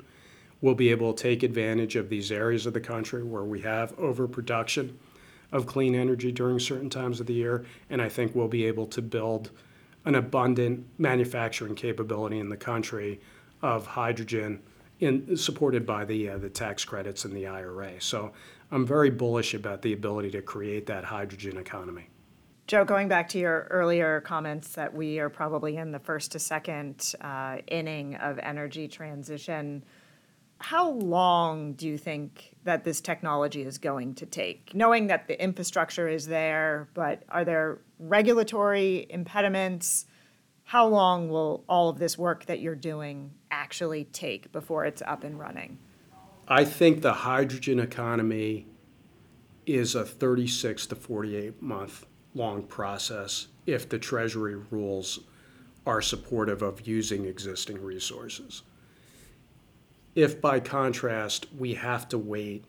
we'll 0.61 0.75
be 0.75 0.91
able 0.91 1.13
to 1.13 1.23
take 1.23 1.41
advantage 1.41 1.95
of 1.95 2.09
these 2.09 2.31
areas 2.31 2.67
of 2.67 2.73
the 2.73 2.79
country 2.79 3.23
where 3.23 3.43
we 3.43 3.61
have 3.61 3.97
overproduction 3.97 4.99
of 5.51 5.65
clean 5.65 5.95
energy 5.95 6.31
during 6.31 6.59
certain 6.59 6.91
times 6.91 7.19
of 7.19 7.25
the 7.25 7.33
year. 7.33 7.65
And 7.89 8.03
I 8.03 8.07
think 8.07 8.35
we'll 8.35 8.47
be 8.47 8.65
able 8.65 8.85
to 8.87 9.01
build 9.01 9.49
an 10.05 10.15
abundant 10.15 10.85
manufacturing 10.97 11.75
capability 11.75 12.39
in 12.39 12.49
the 12.49 12.57
country 12.57 13.19
of 13.61 13.85
hydrogen 13.85 14.61
in, 14.99 15.35
supported 15.35 15.85
by 15.85 16.05
the, 16.05 16.29
uh, 16.29 16.37
the 16.37 16.49
tax 16.49 16.85
credits 16.85 17.25
in 17.25 17.33
the 17.33 17.47
IRA. 17.47 17.99
So 17.99 18.31
I'm 18.71 18.85
very 18.85 19.09
bullish 19.09 19.53
about 19.53 19.81
the 19.81 19.93
ability 19.93 20.31
to 20.31 20.41
create 20.41 20.85
that 20.87 21.03
hydrogen 21.03 21.57
economy. 21.57 22.09
Joe, 22.67 22.85
going 22.85 23.07
back 23.09 23.27
to 23.29 23.39
your 23.39 23.67
earlier 23.69 24.21
comments 24.21 24.69
that 24.75 24.93
we 24.93 25.19
are 25.19 25.29
probably 25.29 25.75
in 25.75 25.91
the 25.91 25.99
first 25.99 26.31
to 26.31 26.39
second 26.39 27.13
uh, 27.19 27.57
inning 27.67 28.15
of 28.15 28.39
energy 28.39 28.87
transition, 28.87 29.83
how 30.61 30.91
long 30.91 31.73
do 31.73 31.87
you 31.87 31.97
think 31.97 32.55
that 32.63 32.83
this 32.83 33.01
technology 33.01 33.63
is 33.63 33.77
going 33.77 34.13
to 34.15 34.25
take? 34.25 34.73
Knowing 34.75 35.07
that 35.07 35.27
the 35.27 35.41
infrastructure 35.41 36.07
is 36.07 36.27
there, 36.27 36.87
but 36.93 37.23
are 37.29 37.43
there 37.43 37.79
regulatory 37.99 39.07
impediments? 39.09 40.05
How 40.63 40.87
long 40.87 41.29
will 41.29 41.63
all 41.67 41.89
of 41.89 41.97
this 41.97 42.17
work 42.17 42.45
that 42.45 42.59
you're 42.59 42.75
doing 42.75 43.31
actually 43.49 44.05
take 44.05 44.51
before 44.51 44.85
it's 44.85 45.01
up 45.01 45.23
and 45.23 45.39
running? 45.39 45.79
I 46.47 46.65
think 46.65 47.01
the 47.01 47.13
hydrogen 47.13 47.79
economy 47.79 48.67
is 49.65 49.95
a 49.95 50.05
36 50.05 50.87
to 50.87 50.95
48 50.95 51.61
month 51.61 52.05
long 52.35 52.63
process 52.63 53.47
if 53.65 53.89
the 53.89 53.99
Treasury 53.99 54.55
rules 54.69 55.21
are 55.85 56.01
supportive 56.01 56.61
of 56.61 56.87
using 56.87 57.25
existing 57.25 57.81
resources. 57.81 58.61
If, 60.13 60.41
by 60.41 60.59
contrast, 60.59 61.47
we 61.57 61.73
have 61.75 62.09
to 62.09 62.17
wait 62.17 62.65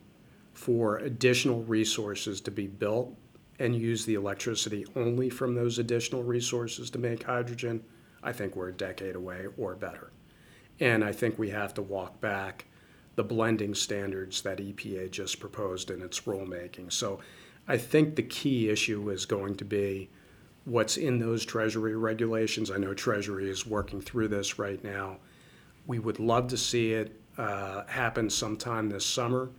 for 0.53 0.99
additional 0.99 1.65
resources 1.65 2.41
to 2.43 2.51
be 2.51 2.67
built 2.67 3.17
and 3.59 3.75
use 3.75 4.05
the 4.05 4.15
electricity 4.15 4.87
only 4.95 5.29
from 5.29 5.55
those 5.55 5.79
additional 5.79 6.23
resources 6.23 6.91
to 6.91 6.99
make 6.99 7.25
hydrogen, 7.25 7.83
I 8.23 8.33
think 8.33 8.55
we're 8.55 8.69
a 8.69 8.73
decade 8.73 9.17
away 9.17 9.47
or 9.57 9.75
better. 9.75 10.13
And 10.81 11.05
I 11.05 11.13
think 11.13 11.39
we 11.39 11.51
have 11.51 11.75
to 11.75 11.83
walk 11.83 12.21
back 12.21 12.67
the 13.15 13.25
blending 13.25 13.75
standards 13.75 14.43
that 14.43 14.59
EPA 14.59 15.11
just 15.11 15.39
proposed 15.39 15.91
in 15.91 16.01
its 16.01 16.21
rulemaking. 16.23 16.93
So 16.93 17.21
I 17.69 17.77
think 17.77 18.15
the 18.15 18.23
key 18.23 18.71
issue 18.71 19.11
is 19.11 19.27
going 19.27 19.57
to 19.57 19.65
be 19.65 20.11
what's 20.65 20.97
in 20.97 21.19
those 21.19 21.45
Treasury 21.45 21.97
regulations. 21.97 22.71
I 22.71 22.79
know 22.79 22.95
Treasury 22.95 23.51
is 23.51 23.67
working 23.67 24.01
through 24.01 24.29
this 24.29 24.59
right 24.59 24.83
now. 24.83 25.19
We 25.87 25.99
would 25.99 26.21
love 26.21 26.49
to 26.49 26.57
see 26.57 26.93
it 26.93 27.21
uh, 27.38 27.85
happen 27.87 28.29
sometime 28.31 28.88
this 28.88 29.07
summer 29.07 29.51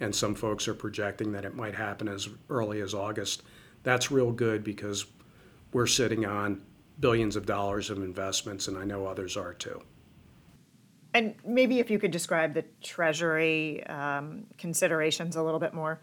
and 0.00 0.14
some 0.14 0.34
folks 0.34 0.68
are 0.68 0.74
projecting 0.74 1.32
that 1.32 1.44
it 1.44 1.54
might 1.54 1.74
happen 1.74 2.08
as 2.08 2.28
early 2.50 2.80
as 2.80 2.94
August. 2.94 3.42
That's 3.82 4.10
real 4.10 4.32
good 4.32 4.64
because 4.64 5.06
we're 5.72 5.86
sitting 5.86 6.26
on 6.26 6.62
billions 7.00 7.36
of 7.36 7.46
dollars 7.46 7.90
of 7.90 7.98
investments, 7.98 8.68
and 8.68 8.76
I 8.76 8.84
know 8.84 9.06
others 9.06 9.36
are 9.36 9.54
too. 9.54 9.82
And 11.12 11.34
maybe 11.44 11.78
if 11.78 11.90
you 11.90 11.98
could 11.98 12.10
describe 12.10 12.54
the 12.54 12.64
Treasury 12.82 13.84
um, 13.86 14.46
considerations 14.58 15.36
a 15.36 15.42
little 15.42 15.60
bit 15.60 15.72
more. 15.72 16.00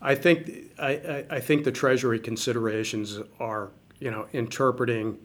I 0.00 0.14
think 0.14 0.72
I, 0.78 1.24
I, 1.30 1.40
think 1.40 1.64
the 1.64 1.72
Treasury 1.72 2.20
considerations 2.20 3.18
are, 3.40 3.70
you 3.98 4.10
know, 4.10 4.28
interpreting 4.32 5.18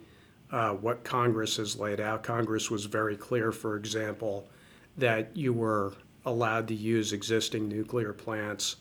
uh, 0.51 0.71
what 0.71 1.03
Congress 1.03 1.57
has 1.57 1.77
laid 1.77 1.99
out. 1.99 2.23
Congress 2.23 2.69
was 2.69 2.85
very 2.85 3.15
clear, 3.15 3.51
for 3.51 3.77
example, 3.77 4.49
that 4.97 5.35
you 5.35 5.53
were 5.53 5.93
allowed 6.25 6.67
to 6.67 6.75
use 6.75 7.13
existing 7.13 7.67
nuclear 7.67 8.13
plants 8.13 8.77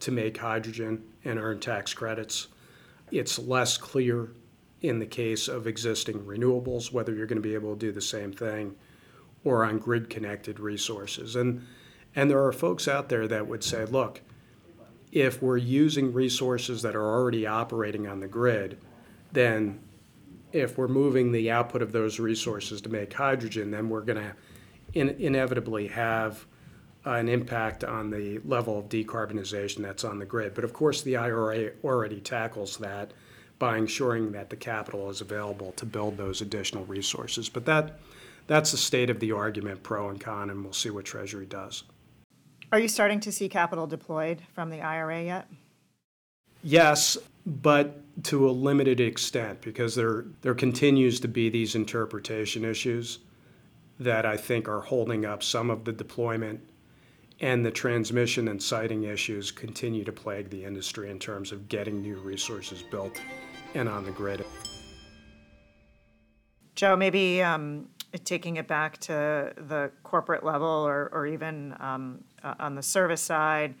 to 0.00 0.10
make 0.10 0.36
hydrogen 0.36 1.02
and 1.24 1.38
earn 1.38 1.58
tax 1.58 1.94
credits. 1.94 2.48
It's 3.10 3.38
less 3.38 3.78
clear 3.78 4.30
in 4.82 4.98
the 4.98 5.06
case 5.06 5.48
of 5.48 5.66
existing 5.66 6.20
renewables 6.24 6.92
whether 6.92 7.14
you're 7.14 7.26
going 7.26 7.40
to 7.40 7.48
be 7.48 7.54
able 7.54 7.74
to 7.74 7.78
do 7.78 7.92
the 7.92 8.00
same 8.00 8.32
thing 8.32 8.76
or 9.44 9.64
on 9.64 9.78
grid 9.78 10.10
connected 10.10 10.60
resources. 10.60 11.36
And, 11.36 11.64
and 12.14 12.30
there 12.30 12.44
are 12.44 12.52
folks 12.52 12.88
out 12.88 13.08
there 13.08 13.28
that 13.28 13.46
would 13.46 13.64
say, 13.64 13.84
look, 13.84 14.20
if 15.12 15.40
we're 15.40 15.56
using 15.56 16.12
resources 16.12 16.82
that 16.82 16.96
are 16.96 17.14
already 17.14 17.46
operating 17.46 18.06
on 18.06 18.20
the 18.20 18.26
grid, 18.26 18.78
then 19.32 19.80
if 20.52 20.78
we're 20.78 20.88
moving 20.88 21.32
the 21.32 21.50
output 21.50 21.82
of 21.82 21.92
those 21.92 22.18
resources 22.18 22.80
to 22.82 22.88
make 22.88 23.12
hydrogen, 23.12 23.70
then 23.70 23.88
we're 23.88 24.02
going 24.02 24.18
to 24.18 24.34
in, 24.94 25.10
inevitably 25.10 25.88
have 25.88 26.46
uh, 27.06 27.12
an 27.12 27.28
impact 27.28 27.84
on 27.84 28.10
the 28.10 28.40
level 28.44 28.78
of 28.78 28.88
decarbonization 28.88 29.78
that's 29.78 30.04
on 30.04 30.18
the 30.18 30.26
grid. 30.26 30.54
But 30.54 30.64
of 30.64 30.72
course, 30.72 31.02
the 31.02 31.16
IRA 31.16 31.70
already 31.84 32.20
tackles 32.20 32.76
that 32.78 33.12
by 33.58 33.78
ensuring 33.78 34.32
that 34.32 34.50
the 34.50 34.56
capital 34.56 35.08
is 35.08 35.20
available 35.20 35.72
to 35.72 35.86
build 35.86 36.16
those 36.16 36.40
additional 36.40 36.84
resources. 36.84 37.48
But 37.48 37.64
that 37.66 38.00
that's 38.46 38.70
the 38.70 38.76
state 38.76 39.10
of 39.10 39.18
the 39.18 39.32
argument, 39.32 39.82
pro 39.82 40.08
and 40.08 40.20
con, 40.20 40.50
and 40.50 40.62
we'll 40.62 40.72
see 40.72 40.90
what 40.90 41.04
Treasury 41.04 41.46
does. 41.46 41.84
Are 42.72 42.78
you 42.78 42.88
starting 42.88 43.20
to 43.20 43.32
see 43.32 43.48
capital 43.48 43.86
deployed 43.86 44.42
from 44.52 44.70
the 44.70 44.80
IRA 44.80 45.22
yet? 45.22 45.48
Yes, 46.62 47.16
but 47.46 48.02
to 48.24 48.48
a 48.48 48.50
limited 48.50 49.00
extent 49.00 49.60
because 49.60 49.94
there 49.94 50.24
there 50.42 50.54
continues 50.54 51.20
to 51.20 51.28
be 51.28 51.48
these 51.48 51.74
interpretation 51.74 52.64
issues 52.64 53.20
that 54.00 54.26
I 54.26 54.36
think 54.36 54.68
are 54.68 54.80
holding 54.80 55.24
up 55.24 55.42
some 55.42 55.70
of 55.70 55.84
the 55.84 55.92
deployment 55.92 56.60
and 57.40 57.64
the 57.64 57.70
transmission 57.70 58.48
and 58.48 58.62
siting 58.62 59.04
issues 59.04 59.50
continue 59.50 60.04
to 60.04 60.12
plague 60.12 60.50
the 60.50 60.64
industry 60.64 61.10
in 61.10 61.18
terms 61.18 61.52
of 61.52 61.68
getting 61.68 62.02
new 62.02 62.16
resources 62.16 62.82
built 62.82 63.20
and 63.74 63.88
on 63.88 64.04
the 64.04 64.10
grid. 64.10 64.44
Joe, 66.74 66.96
maybe 66.96 67.42
um, 67.42 67.88
taking 68.24 68.56
it 68.56 68.66
back 68.66 68.98
to 68.98 69.52
the 69.56 69.90
corporate 70.02 70.44
level 70.44 70.66
or, 70.66 71.10
or 71.12 71.26
even 71.26 71.74
um, 71.80 72.24
on 72.42 72.74
the 72.74 72.82
service 72.82 73.22
side, 73.22 73.74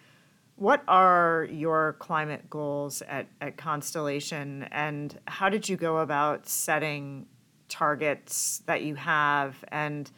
what 0.56 0.82
are 0.88 1.46
your 1.50 1.96
climate 1.98 2.48
goals 2.48 3.02
at, 3.02 3.26
at 3.40 3.56
Constellation 3.56 4.64
and 4.72 5.18
how 5.26 5.48
did 5.48 5.68
you 5.68 5.76
go 5.76 5.98
about 5.98 6.48
setting 6.48 7.26
targets 7.68 8.62
that 8.66 8.82
you 8.82 8.94
have? 8.94 9.62
And 9.68 10.10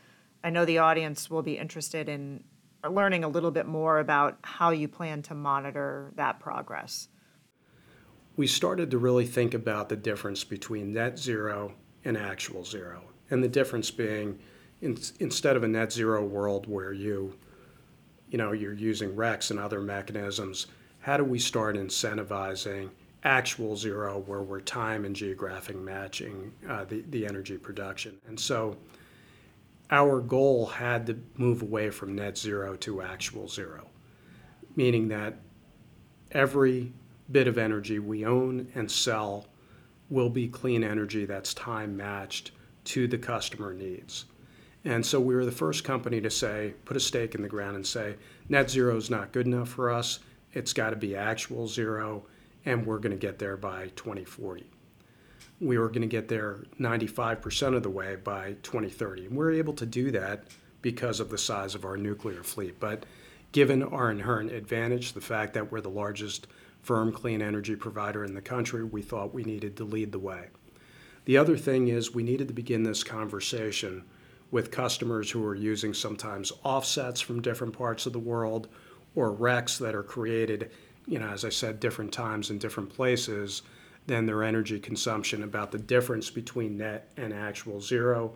I 0.44 0.50
know 0.50 0.64
the 0.64 0.78
audience 0.78 1.28
will 1.28 1.42
be 1.42 1.58
interested 1.58 2.08
in 2.08 2.44
learning 2.88 3.24
a 3.24 3.28
little 3.28 3.50
bit 3.50 3.66
more 3.66 3.98
about 3.98 4.38
how 4.42 4.70
you 4.70 4.86
plan 4.86 5.22
to 5.22 5.34
monitor 5.34 6.12
that 6.14 6.38
progress. 6.38 7.08
We 8.36 8.46
started 8.46 8.92
to 8.92 8.98
really 8.98 9.26
think 9.26 9.52
about 9.52 9.88
the 9.88 9.96
difference 9.96 10.44
between 10.44 10.92
net 10.92 11.18
zero 11.18 11.74
and 12.04 12.16
actual 12.16 12.64
zero. 12.64 13.02
And 13.30 13.42
the 13.42 13.48
difference 13.48 13.90
being 13.90 14.38
in, 14.80 14.96
instead 15.18 15.56
of 15.56 15.64
a 15.64 15.68
net 15.68 15.92
zero 15.92 16.24
world 16.24 16.68
where 16.68 16.92
you 16.92 17.34
you 18.30 18.38
know 18.38 18.52
you're 18.52 18.72
using 18.72 19.14
RECs 19.14 19.50
and 19.50 19.58
other 19.58 19.80
mechanisms, 19.80 20.66
how 21.00 21.16
do 21.16 21.24
we 21.24 21.38
start 21.38 21.76
incentivizing 21.76 22.90
actual 23.24 23.76
zero 23.76 24.22
where 24.26 24.42
we're 24.42 24.60
time 24.60 25.04
and 25.04 25.14
geographic 25.14 25.76
matching 25.76 26.52
uh, 26.68 26.84
the, 26.84 27.04
the 27.10 27.26
energy 27.26 27.56
production? 27.56 28.16
And 28.26 28.38
so 28.38 28.76
our 29.90 30.20
goal 30.20 30.66
had 30.66 31.06
to 31.06 31.18
move 31.36 31.62
away 31.62 31.90
from 31.90 32.14
net 32.14 32.36
zero 32.36 32.76
to 32.76 33.02
actual 33.02 33.48
zero, 33.48 33.88
meaning 34.76 35.08
that 35.08 35.38
every 36.32 36.92
bit 37.30 37.48
of 37.48 37.58
energy 37.58 37.98
we 37.98 38.24
own 38.24 38.68
and 38.74 38.90
sell 38.90 39.46
will 40.10 40.30
be 40.30 40.48
clean 40.48 40.82
energy 40.82 41.26
that's 41.26 41.52
time 41.54 41.96
matched 41.96 42.52
to 42.84 43.06
the 43.06 43.18
customer 43.18 43.74
needs. 43.74 44.26
And 44.88 45.04
so 45.04 45.20
we 45.20 45.34
were 45.34 45.44
the 45.44 45.52
first 45.52 45.84
company 45.84 46.20
to 46.20 46.30
say, 46.30 46.74
put 46.84 46.96
a 46.96 47.00
stake 47.00 47.34
in 47.34 47.42
the 47.42 47.48
ground 47.48 47.76
and 47.76 47.86
say, 47.86 48.16
net 48.48 48.70
zero 48.70 48.96
is 48.96 49.10
not 49.10 49.32
good 49.32 49.46
enough 49.46 49.68
for 49.68 49.90
us. 49.90 50.18
It's 50.52 50.72
got 50.72 50.90
to 50.90 50.96
be 50.96 51.14
actual 51.14 51.68
zero, 51.68 52.24
and 52.64 52.86
we're 52.86 52.98
going 52.98 53.12
to 53.12 53.18
get 53.18 53.38
there 53.38 53.56
by 53.56 53.88
2040 53.94 54.64
we 55.60 55.78
were 55.78 55.88
going 55.88 56.02
to 56.02 56.06
get 56.06 56.28
there 56.28 56.64
95% 56.78 57.74
of 57.74 57.82
the 57.82 57.90
way 57.90 58.16
by 58.16 58.54
2030. 58.62 59.26
And 59.26 59.36
we're 59.36 59.52
able 59.52 59.72
to 59.74 59.86
do 59.86 60.10
that 60.12 60.44
because 60.82 61.20
of 61.20 61.30
the 61.30 61.38
size 61.38 61.74
of 61.74 61.84
our 61.84 61.96
nuclear 61.96 62.42
fleet. 62.42 62.78
But 62.78 63.04
given 63.52 63.82
our 63.82 64.10
inherent 64.10 64.52
advantage, 64.52 65.12
the 65.12 65.20
fact 65.20 65.54
that 65.54 65.72
we're 65.72 65.80
the 65.80 65.88
largest 65.88 66.46
firm 66.82 67.10
clean 67.10 67.42
energy 67.42 67.74
provider 67.74 68.24
in 68.24 68.34
the 68.34 68.40
country, 68.40 68.84
we 68.84 69.02
thought 69.02 69.34
we 69.34 69.42
needed 69.42 69.76
to 69.76 69.84
lead 69.84 70.12
the 70.12 70.18
way. 70.18 70.46
The 71.24 71.36
other 71.36 71.56
thing 71.56 71.88
is 71.88 72.14
we 72.14 72.22
needed 72.22 72.48
to 72.48 72.54
begin 72.54 72.84
this 72.84 73.02
conversation 73.02 74.04
with 74.50 74.70
customers 74.70 75.30
who 75.30 75.44
are 75.44 75.54
using 75.54 75.92
sometimes 75.92 76.52
offsets 76.64 77.20
from 77.20 77.42
different 77.42 77.72
parts 77.76 78.06
of 78.06 78.12
the 78.12 78.18
world 78.18 78.68
or 79.14 79.32
RECs 79.32 79.78
that 79.78 79.94
are 79.94 80.02
created, 80.02 80.70
you 81.06 81.18
know, 81.18 81.28
as 81.28 81.44
I 81.44 81.50
said, 81.50 81.80
different 81.80 82.12
times 82.12 82.50
in 82.50 82.58
different 82.58 82.88
places 82.88 83.62
than 84.06 84.24
their 84.24 84.42
energy 84.42 84.80
consumption, 84.80 85.42
about 85.42 85.70
the 85.70 85.78
difference 85.78 86.30
between 86.30 86.78
net 86.78 87.10
and 87.16 87.32
actual 87.32 87.80
zero, 87.80 88.34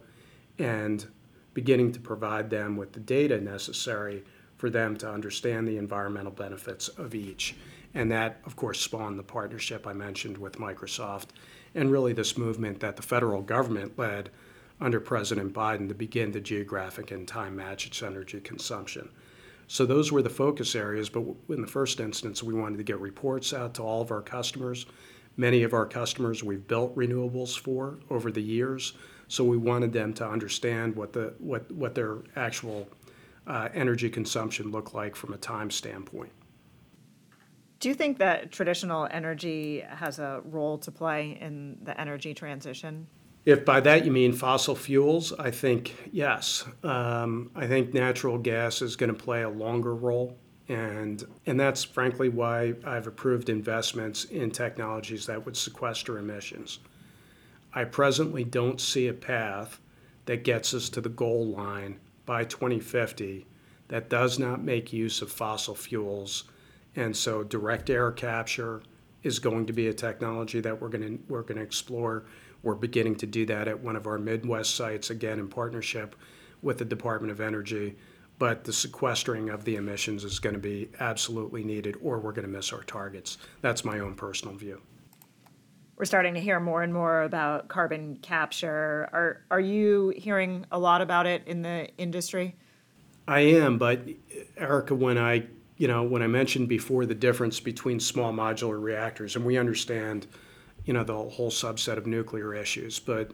and 0.58 1.06
beginning 1.54 1.92
to 1.92 2.00
provide 2.00 2.50
them 2.50 2.76
with 2.76 2.92
the 2.92 3.00
data 3.00 3.40
necessary 3.40 4.22
for 4.58 4.68
them 4.70 4.96
to 4.96 5.10
understand 5.10 5.66
the 5.66 5.78
environmental 5.78 6.32
benefits 6.32 6.88
of 6.88 7.14
each. 7.14 7.54
And 7.94 8.10
that, 8.10 8.40
of 8.44 8.54
course, 8.54 8.80
spawned 8.80 9.18
the 9.18 9.22
partnership 9.22 9.86
I 9.86 9.92
mentioned 9.92 10.38
with 10.38 10.58
Microsoft, 10.58 11.28
and 11.74 11.90
really 11.90 12.12
this 12.12 12.36
movement 12.36 12.80
that 12.80 12.96
the 12.96 13.02
federal 13.02 13.42
government 13.42 13.98
led 13.98 14.30
under 14.82 15.00
President 15.00 15.52
Biden 15.52 15.88
to 15.88 15.94
begin 15.94 16.32
the 16.32 16.40
geographic 16.40 17.10
and 17.10 17.26
time 17.26 17.56
match 17.56 17.86
its 17.86 18.02
energy 18.02 18.40
consumption. 18.40 19.08
So 19.68 19.86
those 19.86 20.12
were 20.12 20.22
the 20.22 20.30
focus 20.30 20.74
areas, 20.74 21.08
but 21.08 21.24
in 21.48 21.62
the 21.62 21.66
first 21.66 22.00
instance, 22.00 22.42
we 22.42 22.52
wanted 22.52 22.76
to 22.78 22.84
get 22.84 23.00
reports 23.00 23.54
out 23.54 23.74
to 23.74 23.82
all 23.82 24.02
of 24.02 24.10
our 24.10 24.20
customers 24.20 24.86
Many 25.36 25.62
of 25.62 25.72
our 25.72 25.86
customers 25.86 26.44
we've 26.44 26.66
built 26.66 26.94
renewables 26.94 27.58
for 27.58 27.98
over 28.10 28.30
the 28.30 28.42
years, 28.42 28.92
so 29.28 29.44
we 29.44 29.56
wanted 29.56 29.92
them 29.92 30.12
to 30.14 30.28
understand 30.28 30.94
what 30.94 31.12
the 31.12 31.34
what 31.38 31.70
what 31.72 31.94
their 31.94 32.18
actual 32.36 32.86
uh, 33.46 33.68
energy 33.72 34.10
consumption 34.10 34.70
looked 34.70 34.94
like 34.94 35.16
from 35.16 35.32
a 35.32 35.38
time 35.38 35.70
standpoint. 35.70 36.32
Do 37.80 37.88
you 37.88 37.94
think 37.94 38.18
that 38.18 38.52
traditional 38.52 39.08
energy 39.10 39.80
has 39.80 40.18
a 40.18 40.42
role 40.44 40.78
to 40.78 40.92
play 40.92 41.38
in 41.40 41.78
the 41.82 41.98
energy 41.98 42.34
transition? 42.34 43.06
If 43.44 43.64
by 43.64 43.80
that 43.80 44.04
you 44.04 44.12
mean 44.12 44.32
fossil 44.32 44.76
fuels, 44.76 45.32
I 45.32 45.50
think 45.50 46.10
yes. 46.12 46.64
Um, 46.84 47.50
I 47.56 47.66
think 47.66 47.92
natural 47.92 48.38
gas 48.38 48.82
is 48.82 48.94
going 48.94 49.12
to 49.12 49.18
play 49.20 49.42
a 49.42 49.48
longer 49.48 49.94
role 49.94 50.36
and, 50.68 51.24
and 51.44 51.58
that's 51.58 51.84
frankly 51.84 52.28
why 52.28 52.74
I've 52.84 53.06
approved 53.06 53.48
investments 53.48 54.24
in 54.24 54.50
technologies 54.50 55.26
that 55.26 55.44
would 55.44 55.56
sequester 55.56 56.18
emissions. 56.18 56.78
I 57.74 57.84
presently 57.84 58.44
don't 58.44 58.80
see 58.80 59.08
a 59.08 59.12
path 59.12 59.80
that 60.26 60.44
gets 60.44 60.72
us 60.72 60.88
to 60.90 61.00
the 61.00 61.08
goal 61.08 61.46
line 61.46 61.98
by 62.26 62.44
2050 62.44 63.46
that 63.88 64.08
does 64.08 64.38
not 64.38 64.62
make 64.62 64.92
use 64.92 65.20
of 65.20 65.32
fossil 65.32 65.74
fuels. 65.74 66.44
And 66.96 67.16
so 67.16 67.42
direct 67.42 67.90
air 67.90 68.12
capture 68.12 68.82
is 69.22 69.38
going 69.38 69.66
to 69.66 69.72
be 69.72 69.88
a 69.88 69.92
technology 69.92 70.60
that 70.60 70.80
we're 70.80 70.88
going 70.88 71.18
to 71.18 71.24
we're 71.28 71.42
going 71.42 71.58
to 71.58 71.64
explore. 71.64 72.24
We're 72.62 72.74
beginning 72.74 73.16
to 73.16 73.26
do 73.26 73.46
that 73.46 73.68
at 73.68 73.80
one 73.80 73.96
of 73.96 74.06
our 74.06 74.18
Midwest 74.18 74.74
sites 74.74 75.10
again 75.10 75.38
in 75.38 75.48
partnership 75.48 76.16
with 76.60 76.78
the 76.78 76.84
Department 76.84 77.32
of 77.32 77.40
Energy 77.40 77.96
but 78.42 78.64
the 78.64 78.72
sequestering 78.72 79.50
of 79.50 79.64
the 79.64 79.76
emissions 79.76 80.24
is 80.24 80.40
going 80.40 80.54
to 80.54 80.60
be 80.60 80.88
absolutely 80.98 81.62
needed, 81.62 81.96
or 82.02 82.18
we're 82.18 82.32
going 82.32 82.44
to 82.44 82.50
miss 82.50 82.72
our 82.72 82.82
targets. 82.82 83.38
That's 83.60 83.84
my 83.84 84.00
own 84.00 84.16
personal 84.16 84.56
view. 84.56 84.80
We're 85.96 86.06
starting 86.06 86.34
to 86.34 86.40
hear 86.40 86.58
more 86.58 86.82
and 86.82 86.92
more 86.92 87.22
about 87.22 87.68
carbon 87.68 88.16
capture. 88.16 89.08
Are 89.12 89.42
are 89.52 89.60
you 89.60 90.12
hearing 90.16 90.66
a 90.72 90.78
lot 90.80 91.02
about 91.02 91.28
it 91.28 91.44
in 91.46 91.62
the 91.62 91.88
industry? 91.98 92.56
I 93.28 93.40
am, 93.40 93.78
but 93.78 94.08
Erika, 94.56 94.96
when 94.96 95.18
I 95.18 95.46
you 95.76 95.86
know 95.86 96.02
when 96.02 96.22
I 96.22 96.26
mentioned 96.26 96.68
before 96.68 97.06
the 97.06 97.14
difference 97.14 97.60
between 97.60 98.00
small 98.00 98.32
modular 98.32 98.82
reactors, 98.82 99.36
and 99.36 99.44
we 99.44 99.56
understand, 99.56 100.26
you 100.84 100.92
know, 100.92 101.04
the 101.04 101.14
whole 101.14 101.50
subset 101.50 101.96
of 101.96 102.06
nuclear 102.06 102.54
issues, 102.54 102.98
but 102.98 103.32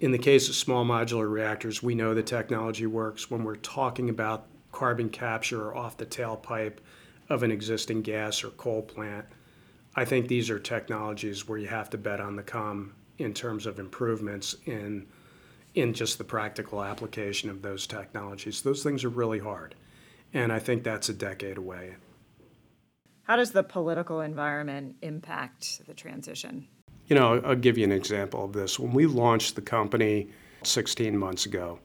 In 0.00 0.10
the 0.10 0.18
case 0.18 0.48
of 0.48 0.54
small 0.54 0.84
modular 0.84 1.30
reactors, 1.30 1.82
we 1.82 1.94
know 1.94 2.14
the 2.14 2.22
technology 2.22 2.86
works. 2.86 3.30
When 3.30 3.44
we're 3.44 3.56
talking 3.56 4.10
about 4.10 4.46
carbon 4.72 5.08
capture 5.08 5.74
off 5.74 5.96
the 5.96 6.06
tailpipe 6.06 6.78
of 7.28 7.42
an 7.42 7.52
existing 7.52 8.02
gas 8.02 8.42
or 8.42 8.50
coal 8.50 8.82
plant, 8.82 9.24
I 9.94 10.04
think 10.04 10.26
these 10.26 10.50
are 10.50 10.58
technologies 10.58 11.48
where 11.48 11.58
you 11.58 11.68
have 11.68 11.90
to 11.90 11.98
bet 11.98 12.20
on 12.20 12.34
the 12.36 12.42
come 12.42 12.92
in 13.18 13.32
terms 13.32 13.66
of 13.66 13.78
improvements 13.78 14.56
in 14.66 15.06
in 15.74 15.92
just 15.92 16.18
the 16.18 16.24
practical 16.24 16.84
application 16.84 17.50
of 17.50 17.62
those 17.62 17.86
technologies. 17.86 18.62
Those 18.62 18.82
things 18.84 19.02
are 19.04 19.08
really 19.08 19.40
hard. 19.40 19.74
And 20.32 20.52
I 20.52 20.60
think 20.60 20.84
that's 20.84 21.08
a 21.08 21.12
decade 21.14 21.58
away. 21.58 21.96
How 23.24 23.36
does 23.36 23.52
the 23.52 23.62
political 23.62 24.20
environment 24.20 24.96
impact 25.00 25.86
the 25.86 25.94
transition? 25.94 26.68
You 27.06 27.16
know, 27.16 27.40
I'll 27.40 27.56
give 27.56 27.78
you 27.78 27.84
an 27.84 27.92
example 27.92 28.44
of 28.44 28.52
this. 28.52 28.78
When 28.78 28.92
we 28.92 29.06
launched 29.06 29.54
the 29.54 29.62
company 29.62 30.28
16 30.62 31.16
months 31.16 31.46
ago, 31.46 31.78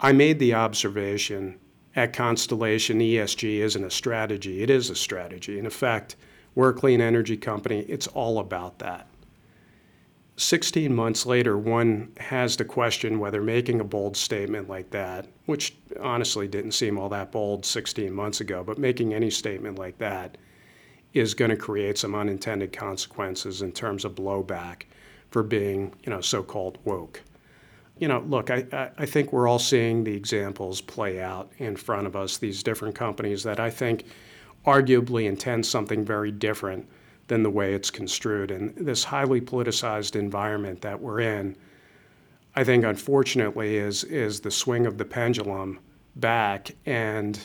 I 0.00 0.12
made 0.12 0.38
the 0.38 0.54
observation 0.54 1.58
at 1.94 2.14
Constellation 2.14 2.98
ESG 2.98 3.58
isn't 3.58 3.84
a 3.84 3.90
strategy, 3.90 4.62
it 4.62 4.70
is 4.70 4.88
a 4.88 4.94
strategy. 4.94 5.58
In 5.58 5.66
effect, 5.66 6.16
we're 6.54 6.70
a 6.70 6.74
clean 6.74 7.02
energy 7.02 7.36
company, 7.36 7.80
it's 7.80 8.06
all 8.06 8.38
about 8.38 8.78
that. 8.78 9.06
16 10.36 10.94
months 10.94 11.26
later, 11.26 11.58
one 11.58 12.10
has 12.16 12.56
to 12.56 12.64
question 12.64 13.18
whether 13.18 13.42
making 13.42 13.80
a 13.80 13.84
bold 13.84 14.16
statement 14.16 14.70
like 14.70 14.90
that, 14.90 15.26
which 15.44 15.76
honestly 16.00 16.48
didn't 16.48 16.72
seem 16.72 16.98
all 16.98 17.10
that 17.10 17.30
bold 17.30 17.66
16 17.66 18.10
months 18.10 18.40
ago, 18.40 18.64
but 18.64 18.78
making 18.78 19.12
any 19.12 19.30
statement 19.30 19.78
like 19.78 19.98
that 19.98 20.38
is 21.14 21.32
going 21.32 21.50
to 21.50 21.56
create 21.56 21.96
some 21.96 22.14
unintended 22.14 22.72
consequences 22.72 23.62
in 23.62 23.72
terms 23.72 24.04
of 24.04 24.14
blowback 24.14 24.82
for 25.30 25.42
being, 25.42 25.94
you 26.04 26.10
know, 26.10 26.20
so-called 26.20 26.76
woke. 26.84 27.22
You 27.98 28.08
know, 28.08 28.20
look, 28.28 28.50
I, 28.50 28.90
I 28.98 29.06
think 29.06 29.32
we're 29.32 29.46
all 29.46 29.60
seeing 29.60 30.02
the 30.02 30.14
examples 30.14 30.80
play 30.80 31.22
out 31.22 31.52
in 31.58 31.76
front 31.76 32.08
of 32.08 32.16
us, 32.16 32.38
these 32.38 32.64
different 32.64 32.96
companies 32.96 33.44
that 33.44 33.60
I 33.60 33.70
think 33.70 34.04
arguably 34.66 35.26
intend 35.26 35.64
something 35.64 36.04
very 36.04 36.32
different 36.32 36.88
than 37.28 37.44
the 37.44 37.50
way 37.50 37.74
it's 37.74 37.90
construed. 37.90 38.50
And 38.50 38.74
this 38.74 39.04
highly 39.04 39.40
politicized 39.40 40.16
environment 40.16 40.80
that 40.80 41.00
we're 41.00 41.20
in, 41.20 41.56
I 42.56 42.64
think, 42.64 42.84
unfortunately, 42.84 43.76
is, 43.76 44.02
is 44.04 44.40
the 44.40 44.50
swing 44.50 44.86
of 44.86 44.98
the 44.98 45.04
pendulum 45.04 45.78
back. 46.16 46.72
And 46.86 47.38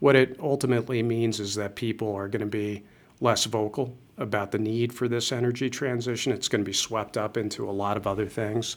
what 0.00 0.16
it 0.16 0.36
ultimately 0.40 1.02
means 1.02 1.38
is 1.38 1.54
that 1.54 1.76
people 1.76 2.12
are 2.14 2.28
going 2.28 2.40
to 2.40 2.46
be 2.46 2.82
less 3.22 3.44
vocal 3.44 3.96
about 4.18 4.50
the 4.50 4.58
need 4.58 4.92
for 4.92 5.08
this 5.08 5.32
energy 5.32 5.70
transition. 5.70 6.32
It's 6.32 6.48
going 6.48 6.62
to 6.62 6.68
be 6.68 6.72
swept 6.72 7.16
up 7.16 7.36
into 7.36 7.68
a 7.68 7.72
lot 7.72 7.96
of 7.96 8.06
other 8.06 8.26
things, 8.26 8.76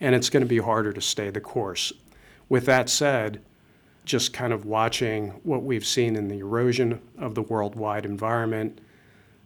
and 0.00 0.14
it's 0.14 0.28
going 0.28 0.42
to 0.42 0.48
be 0.48 0.58
harder 0.58 0.92
to 0.92 1.00
stay 1.00 1.30
the 1.30 1.40
course. 1.40 1.92
With 2.48 2.66
that 2.66 2.90
said, 2.90 3.40
just 4.04 4.32
kind 4.32 4.52
of 4.52 4.66
watching 4.66 5.30
what 5.44 5.62
we've 5.62 5.86
seen 5.86 6.16
in 6.16 6.28
the 6.28 6.40
erosion 6.40 7.00
of 7.18 7.34
the 7.34 7.42
worldwide 7.42 8.04
environment, 8.04 8.80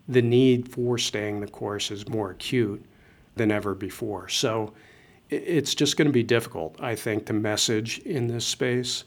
the 0.09 0.22
need 0.22 0.68
for 0.68 0.98
staying 0.98 1.40
the 1.40 1.46
course 1.46 1.90
is 1.90 2.09
more 2.09 2.31
acute 2.31 2.85
than 3.37 3.50
ever 3.50 3.74
before. 3.74 4.29
So 4.29 4.72
it's 5.29 5.74
just 5.74 5.96
going 5.96 6.09
to 6.09 6.12
be 6.12 6.22
difficult, 6.22 6.76
I 6.81 6.94
think, 6.94 7.26
to 7.26 7.33
message 7.33 7.98
in 8.00 8.26
this 8.26 8.44
space 8.44 9.05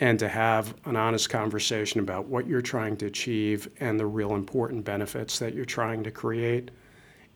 and 0.00 0.18
to 0.18 0.28
have 0.28 0.74
an 0.84 0.96
honest 0.96 1.30
conversation 1.30 2.00
about 2.00 2.26
what 2.26 2.46
you're 2.46 2.62
trying 2.62 2.96
to 2.96 3.06
achieve 3.06 3.68
and 3.80 3.98
the 3.98 4.06
real 4.06 4.34
important 4.34 4.84
benefits 4.84 5.38
that 5.38 5.54
you're 5.54 5.64
trying 5.64 6.02
to 6.02 6.10
create 6.10 6.70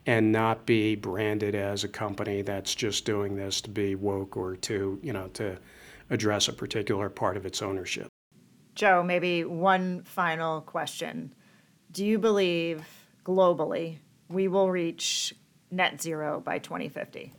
and 0.07 0.33
not 0.33 0.64
be 0.66 0.97
branded 0.97 1.55
as 1.55 1.85
a 1.85 1.88
company 1.88 2.42
that's 2.42 2.75
just 2.75 3.05
doing 3.05 3.37
this 3.37 3.61
to 3.61 3.71
be 3.71 3.94
woke 3.94 4.37
or 4.37 4.57
to, 4.57 4.99
you 5.03 5.12
know, 5.12 5.29
to 5.29 5.57
address 6.11 6.49
a 6.49 6.53
particular 6.53 7.09
part 7.09 7.37
of 7.37 7.44
its 7.44 7.62
ownership. 7.62 8.09
Joe, 8.75 9.03
maybe 9.03 9.44
one 9.44 10.03
final 10.05 10.62
question. 10.62 11.35
Do 11.92 12.05
you 12.05 12.18
believe 12.18 12.85
globally 13.25 13.99
we 14.29 14.49
will 14.49 14.71
reach 14.71 15.35
net 15.71 16.01
zero 16.01 16.40
by 16.40 16.59
2050? 16.59 17.33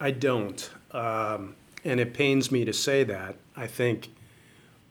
I 0.00 0.10
don't. 0.10 0.70
Um, 0.90 1.54
and 1.84 2.00
it 2.00 2.14
pains 2.14 2.50
me 2.50 2.64
to 2.64 2.72
say 2.72 3.04
that. 3.04 3.36
I 3.56 3.66
think 3.66 4.08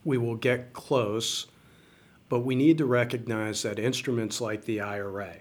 we 0.03 0.17
will 0.17 0.35
get 0.35 0.73
close, 0.73 1.47
but 2.29 2.39
we 2.39 2.55
need 2.55 2.77
to 2.77 2.85
recognize 2.85 3.61
that 3.63 3.79
instruments 3.79 4.41
like 4.41 4.65
the 4.65 4.81
IRA 4.81 5.35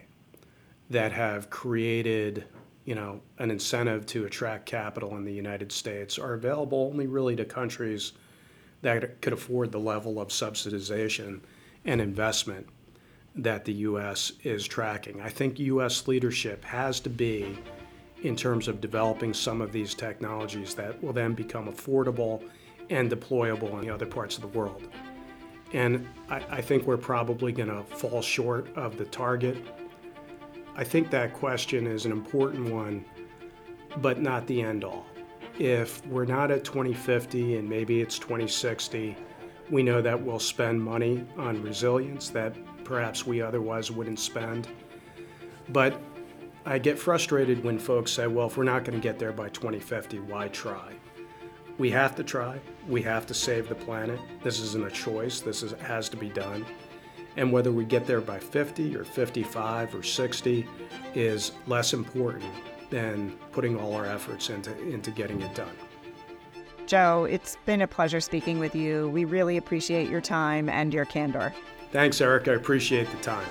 that 0.91 1.13
have 1.13 1.51
created 1.51 2.45
you 2.85 2.95
know, 2.95 3.21
an 3.39 3.51
incentive 3.51 4.07
to 4.07 4.25
attract 4.25 4.67
capital 4.67 5.17
in 5.17 5.25
the 5.25 5.33
United 5.33 5.71
States 5.71 6.19
are 6.19 6.35
available 6.35 6.91
only 6.93 7.07
really 7.07 7.37
to 7.37 7.45
countries 7.45 8.13
that 8.83 9.21
could 9.21 9.33
afford 9.33 9.71
the 9.71 9.79
level 9.79 10.21
of 10.21 10.29
subsidization 10.29 11.41
and 11.85 12.01
investment 12.01 12.67
that 13.37 13.65
the 13.65 13.73
U.S. 13.73 14.33
is 14.43 14.67
tracking. 14.67 15.21
I 15.21 15.29
think 15.29 15.59
U.S. 15.61 16.09
leadership 16.09 16.65
has 16.65 16.99
to 17.01 17.11
be 17.11 17.57
in 18.23 18.37
terms 18.37 18.69
of 18.69 18.81
developing 18.81 19.33
some 19.33 19.61
of 19.61 19.73
these 19.73 19.95
technologies 19.95 20.75
that 20.75 21.03
will 21.03 21.13
then 21.13 21.35
become 21.35 21.73
affordable 21.73 22.43
and 22.91 23.11
deployable 23.11 23.73
in 23.75 23.81
the 23.81 23.91
other 23.91 24.07
parts 24.07 24.37
of 24.37 24.43
the 24.43 24.59
world. 24.59 24.89
And 25.73 26.07
I, 26.29 26.43
I 26.51 26.61
think 26.61 26.87
we're 26.87 26.97
probably 26.97 27.53
going 27.53 27.69
to 27.69 27.83
fall 27.97 28.23
short 28.23 28.75
of 28.77 28.99
the 28.99 29.07
target. 29.07 29.57
I 30.77 30.85
think 30.85 31.11
that 31.11 31.33
question 31.35 31.87
is 31.87 32.05
an 32.05 32.13
important 32.13 32.71
one, 32.71 33.05
but 33.99 34.21
not 34.21 34.47
the 34.47 34.63
end 34.63 34.85
all. 34.85 35.07
If 35.59 36.05
we're 36.07 36.25
not 36.25 36.51
at 36.51 36.65
2050 36.65 37.57
and 37.57 37.69
maybe 37.69 38.01
it's 38.01 38.19
2060, 38.19 39.17
we 39.71 39.83
know 39.83 40.03
that 40.03 40.21
we'll 40.21 40.39
spend 40.39 40.83
money 40.83 41.27
on 41.37 41.63
resilience 41.63 42.29
that 42.31 42.55
perhaps 42.85 43.27
we 43.27 43.41
otherwise 43.41 43.91
wouldn't 43.91 44.19
spend. 44.19 44.69
But 45.69 46.01
I 46.65 46.79
get 46.79 46.99
frustrated 46.99 47.65
when 47.65 47.79
folks 47.79 48.13
say, 48.13 48.27
well, 48.27 48.47
if 48.47 48.57
we're 48.57 48.65
not 48.65 48.85
going 48.85 48.99
to 48.99 49.03
get 49.03 49.19
there 49.19 49.33
by 49.33 49.49
2050, 49.49 50.21
why 50.21 50.49
try? 50.49 50.93
We 51.79 51.91
have 51.91 52.15
to 52.17 52.25
try. 52.25 52.61
We 52.89 53.03
have 53.03 53.27
to 53.27 53.35
save 53.35 53.69
the 53.69 53.75
planet. 53.75 54.21
This 54.43 54.61
isn't 54.61 54.85
a 54.85 54.91
choice. 54.91 55.41
This 55.41 55.63
is, 55.63 55.73
has 55.81 56.09
to 56.11 56.17
be 56.17 56.29
done. 56.29 56.67
And 57.37 57.51
whether 57.51 57.73
we 57.73 57.85
get 57.85 58.07
there 58.07 58.21
by 58.21 58.39
50 58.39 58.95
or 58.95 59.05
55 59.05 59.95
or 59.95 60.03
60 60.03 60.69
is 61.15 61.53
less 61.67 61.95
important 61.95 62.53
than 62.91 63.33
putting 63.53 63.79
all 63.79 63.95
our 63.95 64.05
efforts 64.05 64.51
into, 64.51 64.79
into 64.83 65.11
getting 65.11 65.41
it 65.41 65.55
done. 65.55 65.75
Joe, 66.87 67.25
it's 67.25 67.57
been 67.65 67.81
a 67.81 67.87
pleasure 67.87 68.21
speaking 68.21 68.59
with 68.59 68.75
you. 68.75 69.09
We 69.09 69.25
really 69.25 69.57
appreciate 69.57 70.11
your 70.11 70.21
time 70.21 70.69
and 70.69 70.93
your 70.93 71.07
candor. 71.07 71.55
Thanks, 71.91 72.21
Eric. 72.21 72.49
I 72.49 72.53
appreciate 72.53 73.11
the 73.11 73.17
time. 73.19 73.47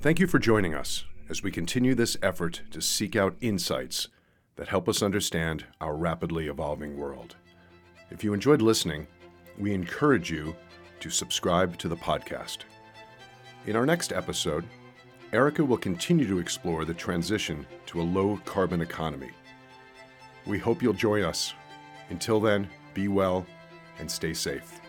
Thank 0.00 0.18
you 0.18 0.26
for 0.26 0.38
joining 0.38 0.74
us 0.74 1.04
as 1.32 1.42
we 1.42 1.50
continue 1.50 1.94
this 1.94 2.18
effort 2.22 2.60
to 2.70 2.82
seek 2.82 3.16
out 3.16 3.34
insights 3.40 4.08
that 4.56 4.68
help 4.68 4.86
us 4.86 5.02
understand 5.02 5.64
our 5.80 5.96
rapidly 5.96 6.46
evolving 6.46 6.94
world. 6.98 7.36
If 8.10 8.22
you 8.22 8.34
enjoyed 8.34 8.60
listening, 8.60 9.06
we 9.58 9.72
encourage 9.72 10.30
you 10.30 10.54
to 11.00 11.08
subscribe 11.08 11.78
to 11.78 11.88
the 11.88 11.96
podcast. 11.96 12.58
In 13.66 13.76
our 13.76 13.86
next 13.86 14.12
episode, 14.12 14.66
Erika 15.32 15.64
will 15.64 15.78
continue 15.78 16.28
to 16.28 16.38
explore 16.38 16.84
the 16.84 16.92
transition 16.92 17.66
to 17.86 18.02
a 18.02 18.10
low 18.18 18.38
carbon 18.44 18.82
economy. 18.82 19.30
We 20.46 20.58
hope 20.58 20.82
you'll 20.82 20.92
join 20.92 21.22
us. 21.22 21.54
Until 22.10 22.40
then, 22.40 22.68
be 22.92 23.08
well 23.08 23.46
and 23.98 24.10
stay 24.10 24.34
safe. 24.34 24.81